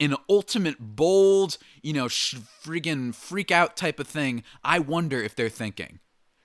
an 0.00 0.14
ultimate 0.28 0.76
bold, 0.78 1.58
you 1.82 1.92
know, 1.92 2.08
sh- 2.08 2.36
friggin' 2.62 3.14
freak 3.14 3.50
out 3.50 3.76
type 3.76 3.98
of 3.98 4.06
thing. 4.06 4.44
I 4.62 4.78
wonder 4.78 5.20
if 5.20 5.34
they're 5.34 5.48
thinking 5.48 5.98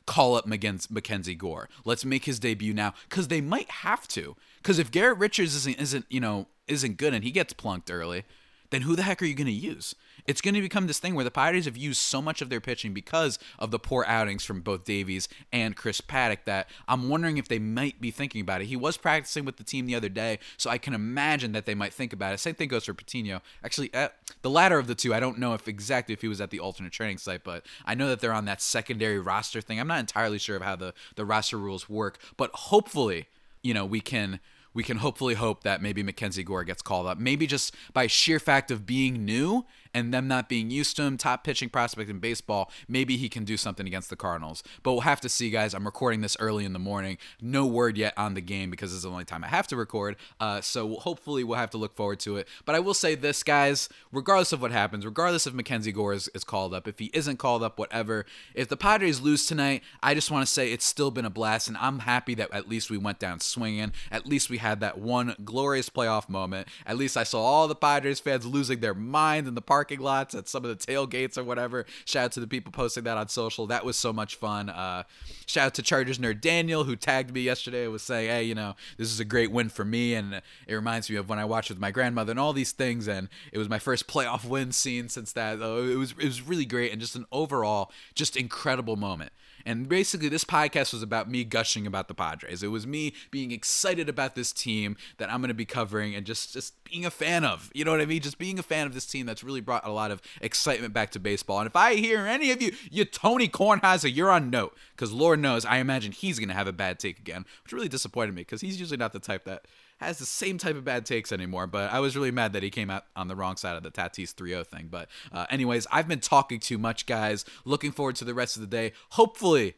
call 0.06 0.36
up 0.36 0.46
Mackenzie 0.46 1.36
Gore. 1.36 1.70
Let's 1.86 2.06
make 2.06 2.26
his 2.26 2.40
debut 2.40 2.74
now 2.74 2.94
because 3.10 3.28
they 3.28 3.42
might 3.42 3.70
have 3.70 4.08
to. 4.10 4.36
Because 4.58 4.80
if 4.80 4.92
Garrett 4.92 5.18
Richards 5.18 5.56
isn't 5.56 5.80
isn't 5.80 6.06
you 6.10 6.20
know 6.20 6.48
isn't 6.68 6.98
good 6.98 7.14
and 7.14 7.24
he 7.24 7.32
gets 7.32 7.54
plunked 7.54 7.92
early, 7.92 8.24
then 8.74 8.82
who 8.84 8.96
the 8.96 9.04
heck 9.04 9.22
are 9.22 9.26
you 9.26 9.36
going 9.36 9.48
to 9.48 9.52
use? 9.54 9.96
It's 10.26 10.42
going 10.42 10.54
to 10.54 10.62
become 10.62 10.88
this 10.88 11.00
thing 11.00 11.16
where 11.16 11.24
the 11.24 11.32
Pirates 11.32 11.66
have 11.66 11.78
used 11.78 12.00
so 12.00 12.22
much 12.22 12.42
of 12.42 12.50
their 12.50 12.62
pitching 12.62 12.94
because 12.94 13.38
of 13.60 13.72
the 13.72 13.80
poor 13.80 14.06
outings 14.08 14.46
from 14.46 14.62
both 14.62 14.86
Davies 14.86 15.28
and 15.52 15.76
Chris 15.76 16.02
Paddack 16.02 16.46
that 16.46 16.70
I'm 16.88 17.10
wondering 17.10 17.38
if 17.38 17.48
they 17.48 17.60
might 17.60 18.00
be 18.00 18.10
thinking 18.10 18.42
about 18.42 18.62
it. 18.62 18.66
He 18.66 18.76
was 18.76 18.98
practicing 18.98 19.46
with 19.46 19.58
the 19.58 19.64
team 19.64 19.86
the 19.86 19.96
other 19.96 20.10
day, 20.10 20.40
so 20.58 20.70
I 20.70 20.78
can 20.78 20.94
imagine 20.94 21.52
that 21.52 21.66
they 21.66 21.76
might 21.76 21.94
think 21.94 22.14
about 22.14 22.34
it. 22.34 22.40
Same 22.40 22.56
thing 22.56 22.70
goes 22.70 22.86
for 22.86 22.94
Patino. 22.94 23.42
Actually, 23.64 23.94
uh, 23.94 24.10
the 24.42 24.50
latter 24.50 24.80
of 24.80 24.88
the 24.88 24.96
two, 24.96 25.14
I 25.14 25.20
don't 25.20 25.40
know 25.40 25.54
if 25.54 25.68
exactly 25.68 26.14
if 26.14 26.22
he 26.22 26.28
was 26.28 26.42
at 26.42 26.50
the 26.50 26.60
alternate 26.60 26.94
training 26.94 27.18
site, 27.18 27.44
but 27.44 27.66
I 27.86 27.96
know 27.96 28.08
that 28.10 28.22
they're 28.22 28.34
on 28.34 28.46
that 28.46 28.62
secondary 28.62 29.20
roster 29.20 29.62
thing. 29.62 29.80
I'm 29.80 29.88
not 29.88 30.00
entirely 30.00 30.40
sure 30.40 30.56
of 30.56 30.64
how 30.64 30.76
the, 30.76 30.94
the 31.16 31.26
roster 31.26 31.58
rules 31.58 31.90
work, 31.90 32.18
but 32.38 32.50
hopefully, 32.54 33.28
you 33.62 33.74
know, 33.74 33.86
we 33.86 34.00
can 34.00 34.40
we 34.74 34.84
can 34.84 34.98
hopefully 34.98 35.36
hope 35.36 35.64
that 35.64 35.82
maybe 35.82 36.04
Mackenzie 36.04 36.44
Gore 36.44 36.64
gets 36.64 36.82
called 36.82 37.08
up. 37.08 37.18
Maybe 37.18 37.48
just 37.48 37.76
by 37.94 38.08
sheer 38.08 38.40
fact 38.40 38.72
of 38.72 38.86
being 38.86 39.26
new 39.26 39.66
and 39.94 40.14
them 40.14 40.28
not 40.28 40.50
being 40.50 40.72
used 40.72 40.96
to 40.96 41.04
him, 41.04 41.18
top 41.18 41.44
pitching 41.44 41.70
prospect 41.70 42.10
in 42.10 42.20
baseball, 42.20 42.72
maybe 42.88 43.18
he 43.18 43.30
can 43.30 43.44
do 43.44 43.58
something 43.58 43.86
against 43.86 44.10
the 44.10 44.16
Cardinals. 44.16 44.64
But 44.82 44.94
we'll 44.94 45.02
have 45.02 45.22
to 45.22 45.30
see, 45.30 45.50
guys. 45.50 45.74
I'm 45.74 45.86
recording 45.86 46.22
this 46.22 46.38
early 46.40 46.66
in 46.66 46.74
the 46.74 46.80
morning. 46.80 47.18
No 47.42 47.66
word 47.66 47.98
yet 47.98 48.14
on 48.18 48.34
the 48.34 48.42
game 48.42 48.70
because 48.70 48.92
is 48.94 49.04
the 49.04 49.10
only 49.10 49.26
time 49.26 49.44
I 49.44 49.48
have 49.48 49.68
to 49.68 49.76
record. 49.76 50.16
Uh, 50.40 50.62
so 50.62 50.96
hopefully 50.96 51.44
we'll 51.44 51.58
have 51.58 51.72
to 51.72 51.78
look 51.78 51.96
forward 51.96 52.20
to 52.22 52.38
it. 52.38 52.48
But 52.66 52.76
I 52.76 52.80
will 52.80 52.94
say 52.94 53.16
this, 53.16 53.44
guys, 53.44 53.90
regardless 54.12 54.54
of 54.54 54.62
what 54.62 54.72
happens, 54.72 55.06
regardless 55.06 55.48
if 55.48 55.54
Mackenzie 55.54 55.92
Gore 55.92 56.14
is, 56.14 56.30
is 56.34 56.44
called 56.44 56.74
up, 56.74 56.88
if 56.88 57.00
he 57.00 57.12
isn't 57.14 57.38
called 57.38 57.64
up, 57.64 57.78
whatever, 57.78 58.26
if 58.54 58.68
the 58.68 58.78
Padres 58.78 59.22
lose 59.22 59.46
tonight, 59.46 59.84
I 60.02 60.14
just 60.14 60.32
want 60.32 60.46
to 60.46 60.52
say 60.52 60.72
it's 60.72 60.86
still 60.86 61.12
been 61.12 61.26
a 61.26 61.30
blast, 61.30 61.68
and 61.68 61.78
I'm 61.78 62.00
happy 62.00 62.36
that 62.36 62.54
at 62.54 62.68
least 62.68 62.90
we 62.90 62.98
went 62.98 63.20
down 63.20 63.40
swinging. 63.40 63.92
At 64.12 64.26
least 64.26 64.50
we 64.50 64.58
had 64.58 64.80
that 64.80 64.98
one 64.98 65.36
glorious 65.44 65.90
playoff 65.90 66.30
moment. 66.30 66.68
At 66.86 66.98
least 66.98 67.18
I 67.18 67.24
saw 67.24 67.42
all 67.42 67.68
the 67.68 67.76
Padres 67.76 68.20
fans 68.20 68.46
losing 68.46 68.80
their 68.80 68.94
minds 68.94 69.48
in 69.48 69.56
the 69.56 69.62
parking 69.84 70.00
lots 70.00 70.34
at 70.34 70.48
some 70.48 70.64
of 70.64 70.70
the 70.70 70.86
tailgates 70.86 71.38
or 71.38 71.44
whatever. 71.44 71.86
Shout 72.06 72.26
out 72.26 72.32
to 72.32 72.40
the 72.40 72.48
people 72.48 72.72
posting 72.72 73.04
that 73.04 73.18
on 73.18 73.28
social. 73.28 73.68
That 73.68 73.84
was 73.84 73.98
so 73.98 74.14
much 74.14 74.36
fun. 74.36 74.70
Uh, 74.70 75.04
shout 75.46 75.66
out 75.66 75.74
to 75.74 75.82
Chargers 75.82 76.20
nerd 76.20 76.40
Daniel 76.40 76.86
who 76.86 76.96
tagged 76.96 77.34
me 77.34 77.42
yesterday. 77.42 77.86
Was 77.90 78.02
saying, 78.02 78.30
hey, 78.30 78.44
you 78.44 78.56
know, 78.56 78.76
this 78.98 79.12
is 79.12 79.20
a 79.20 79.26
great 79.26 79.52
win 79.52 79.68
for 79.68 79.84
me, 79.84 80.14
and 80.14 80.42
it 80.68 80.74
reminds 80.74 81.10
me 81.10 81.18
of 81.18 81.28
when 81.28 81.38
I 81.38 81.44
watched 81.44 81.70
with 81.70 81.80
my 81.80 81.92
grandmother 81.92 82.32
and 82.32 82.40
all 82.40 82.54
these 82.54 82.72
things. 82.72 83.10
And 83.10 83.28
it 83.52 83.58
was 83.58 83.68
my 83.68 83.80
first 83.80 84.08
playoff 84.08 84.46
win 84.46 84.72
scene 84.72 85.10
since 85.10 85.34
that. 85.34 85.60
it 85.60 85.98
was 85.98 86.12
it 86.12 86.26
was 86.26 86.42
really 86.42 86.66
great 86.66 86.94
and 86.94 87.02
just 87.02 87.18
an 87.18 87.26
overall 87.30 87.92
just 88.16 88.38
incredible 88.38 88.96
moment. 88.96 89.34
And 89.66 89.88
basically, 89.88 90.30
this 90.30 90.44
podcast 90.44 90.94
was 90.94 91.02
about 91.02 91.30
me 91.30 91.44
gushing 91.44 91.88
about 91.88 92.08
the 92.08 92.14
Padres. 92.14 92.64
It 92.64 92.68
was 92.68 92.86
me 92.86 93.14
being 93.32 93.52
excited 93.52 94.10
about 94.10 94.36
this 94.36 94.52
team 94.52 94.98
that 95.18 95.32
I'm 95.32 95.40
going 95.40 95.50
to 95.50 95.54
be 95.54 95.66
covering 95.66 96.16
and 96.16 96.26
just 96.26 96.54
just 96.54 96.84
being 96.84 97.06
a 97.06 97.12
fan 97.12 97.46
of. 97.46 97.72
You 97.74 97.86
know 97.86 97.92
what 97.92 98.02
I 98.02 98.06
mean? 98.06 98.22
Just 98.22 98.38
being 98.38 98.60
a 98.60 98.64
fan 98.64 98.88
of 98.88 98.94
this 98.94 99.06
team 99.06 99.26
that's 99.26 99.44
really 99.44 99.62
brought 99.62 99.86
a 99.86 99.92
lot 99.92 100.12
of 100.12 100.22
excitement 100.42 100.94
back 100.94 101.12
to 101.12 101.20
baseball. 101.20 101.60
And 101.60 101.68
if 101.68 101.76
I 101.76 101.96
hear 101.96 102.26
any 102.26 102.52
of 102.52 102.62
you, 102.62 102.74
you 102.92 103.06
Tony 103.06 103.48
Kornheiser, 103.48 104.14
you're 104.14 104.32
on 104.32 104.50
note 104.50 104.76
because 104.96 105.12
Lord 105.12 105.40
knows 105.40 105.66
I 105.66 105.78
imagine 105.78 106.12
he's 106.12 106.40
going 106.40 106.50
to 106.50 106.56
have 106.56 106.68
a 106.68 106.74
bad 106.74 107.00
take 107.00 107.20
again, 107.20 107.46
which 107.64 107.74
really 107.74 107.90
disappointed 107.90 108.36
me 108.36 108.42
because 108.42 108.62
he's 108.62 108.80
usually 108.80 108.98
not 108.98 109.14
the 109.14 109.20
type 109.20 109.46
that 109.46 109.66
has 110.04 110.18
the 110.20 110.26
same 110.26 110.58
type 110.58 110.76
of 110.76 110.84
bad 110.84 111.06
takes 111.06 111.32
anymore. 111.32 111.68
But 111.68 111.92
I 111.92 112.00
was 112.00 112.16
really 112.16 112.32
mad 112.32 112.54
that 112.54 112.64
he 112.64 112.70
came 112.70 112.90
out 112.90 113.06
on 113.16 113.28
the 113.28 113.36
wrong 113.36 113.56
side 113.58 113.76
of 113.76 113.84
the 113.84 113.92
Tatis 113.92 114.34
3-0 114.34 114.66
thing. 114.66 114.88
But, 114.90 115.10
uh, 115.32 115.46
anyways, 115.50 115.88
I've 115.92 116.08
been 116.08 116.20
talking 116.20 116.60
too 116.60 116.78
much, 116.78 117.06
guys. 117.06 117.46
Looking 117.66 117.92
forward 117.92 118.16
to 118.18 118.26
the 118.26 118.34
rest 118.34 118.56
of 118.56 118.62
the 118.62 118.68
day. 118.68 118.94
Hopefully, 119.12 119.76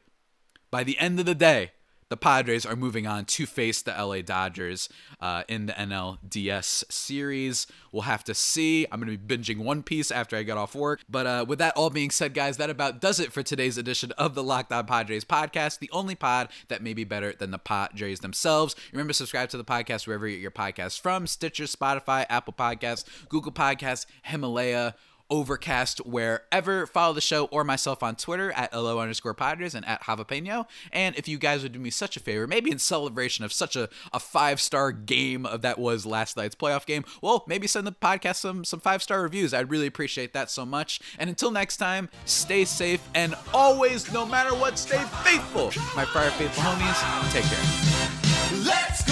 by 0.72 0.84
the 0.84 0.98
end 1.00 1.20
of 1.20 1.26
the 1.26 1.36
day, 1.36 1.72
the 2.10 2.18
Padres 2.18 2.65
are 2.65 2.76
moving 2.76 3.08
on 3.08 3.26
to 3.26 3.46
face 3.46 3.82
the 3.82 3.91
LA 3.91 4.22
Dodgers 4.22 4.89
uh, 5.20 5.44
in 5.48 5.65
the 5.65 5.74
NLDS 5.74 6.91
series. 6.91 7.65
We'll 7.91 8.04
have 8.04 8.24
to 8.26 8.36
see. 8.36 8.86
I'm 8.91 9.00
going 9.00 9.12
to 9.12 9.18
be 9.18 9.38
binging 9.38 9.58
One 9.58 9.82
Piece 9.82 10.12
after 10.12 10.36
I 10.36 10.44
get 10.44 10.58
off 10.58 10.76
work. 10.76 11.02
But 11.10 11.26
uh, 11.26 11.46
with 11.48 11.60
that 11.60 11.76
all 11.76 11.89
being 11.89 12.12
said, 12.12 12.34
guys, 12.34 12.58
that 12.58 12.70
about 12.70 13.02
does 13.02 13.20
it 13.20 13.34
for 13.34 13.41
today's 13.41 13.78
edition 13.78 14.12
of 14.13 14.36
the 14.36 14.44
Locked 14.44 14.72
On 14.72 14.86
Padres 14.86 15.26
podcast, 15.26 15.80
the 15.80 15.89
only 15.91 16.15
pod 16.15 16.50
that 16.68 16.84
may 16.84 16.94
be 16.94 17.04
better 17.04 17.34
than 17.34 17.52
the 17.52 17.58
Padres 17.58 18.20
themselves. 18.20 18.76
Remember, 18.91 19.13
subscribe 19.13 19.50
to 19.50 19.58
the 19.58 19.65
podcast 19.65 20.06
wherever 20.06 20.28
you 20.28 20.36
get 20.36 20.41
your 20.41 20.52
podcasts 20.52 21.00
from 21.00 21.26
Stitcher, 21.26 21.63
Spotify, 21.63 22.26
Apple 22.30 22.54
Podcasts, 22.54 23.06
Google 23.30 23.52
Podcasts, 23.52 24.06
Himalaya. 24.24 24.96
Overcast, 25.30 26.06
wherever. 26.06 26.86
Follow 26.86 27.14
the 27.14 27.22
show 27.22 27.46
or 27.46 27.64
myself 27.64 28.04
on 28.04 28.16
Twitter 28.16 28.52
at 28.52 28.74
LO 28.74 29.00
underscore 29.00 29.34
Padres 29.34 29.74
and 29.74 29.86
at 29.86 30.04
Javapeno. 30.04 30.68
And 30.92 31.16
if 31.16 31.28
you 31.28 31.38
guys 31.38 31.64
would 31.64 31.72
do 31.72 31.80
me 31.80 31.90
such 31.90 32.16
a 32.16 32.20
favor, 32.20 32.48
maybe 32.48 32.72
in 32.72 32.80
celebration 32.80 33.44
of 33.44 33.52
such 33.52 33.76
a, 33.76 33.90
a 34.14 34.20
five 34.20 34.62
star 34.62 34.92
game 34.92 35.46
of 35.46 35.62
that 35.62 35.80
was 35.80 36.06
last 36.06 36.38
night's 36.38 36.56
playoff 36.56 36.86
game, 36.86 37.04
well, 37.22 37.44
maybe 37.48 37.68
send 37.68 37.88
the 37.88 37.92
podcast 37.92 38.36
some, 38.36 38.64
some 38.64 38.80
five 38.80 39.02
star 39.02 39.22
reviews. 39.22 39.54
I'd 39.54 39.70
really 39.70 39.88
appreciate 39.88 40.34
that 40.34 40.50
so 40.52 40.66
much. 40.66 41.00
And 41.18 41.30
until 41.30 41.52
next 41.52 41.78
time, 41.78 42.10
stay 42.26 42.66
safe 42.66 43.02
and 43.16 43.36
always, 43.54 44.12
no 44.14 44.26
matter 44.26 44.54
what, 44.56 44.78
stay 44.78 45.04
faithful. 45.24 45.72
My 45.96 46.06
Friar 46.06 46.32
Faithful 46.32 46.64
homies, 46.64 47.32
take 47.32 47.46
care. 47.46 48.64
Let's 48.66 49.04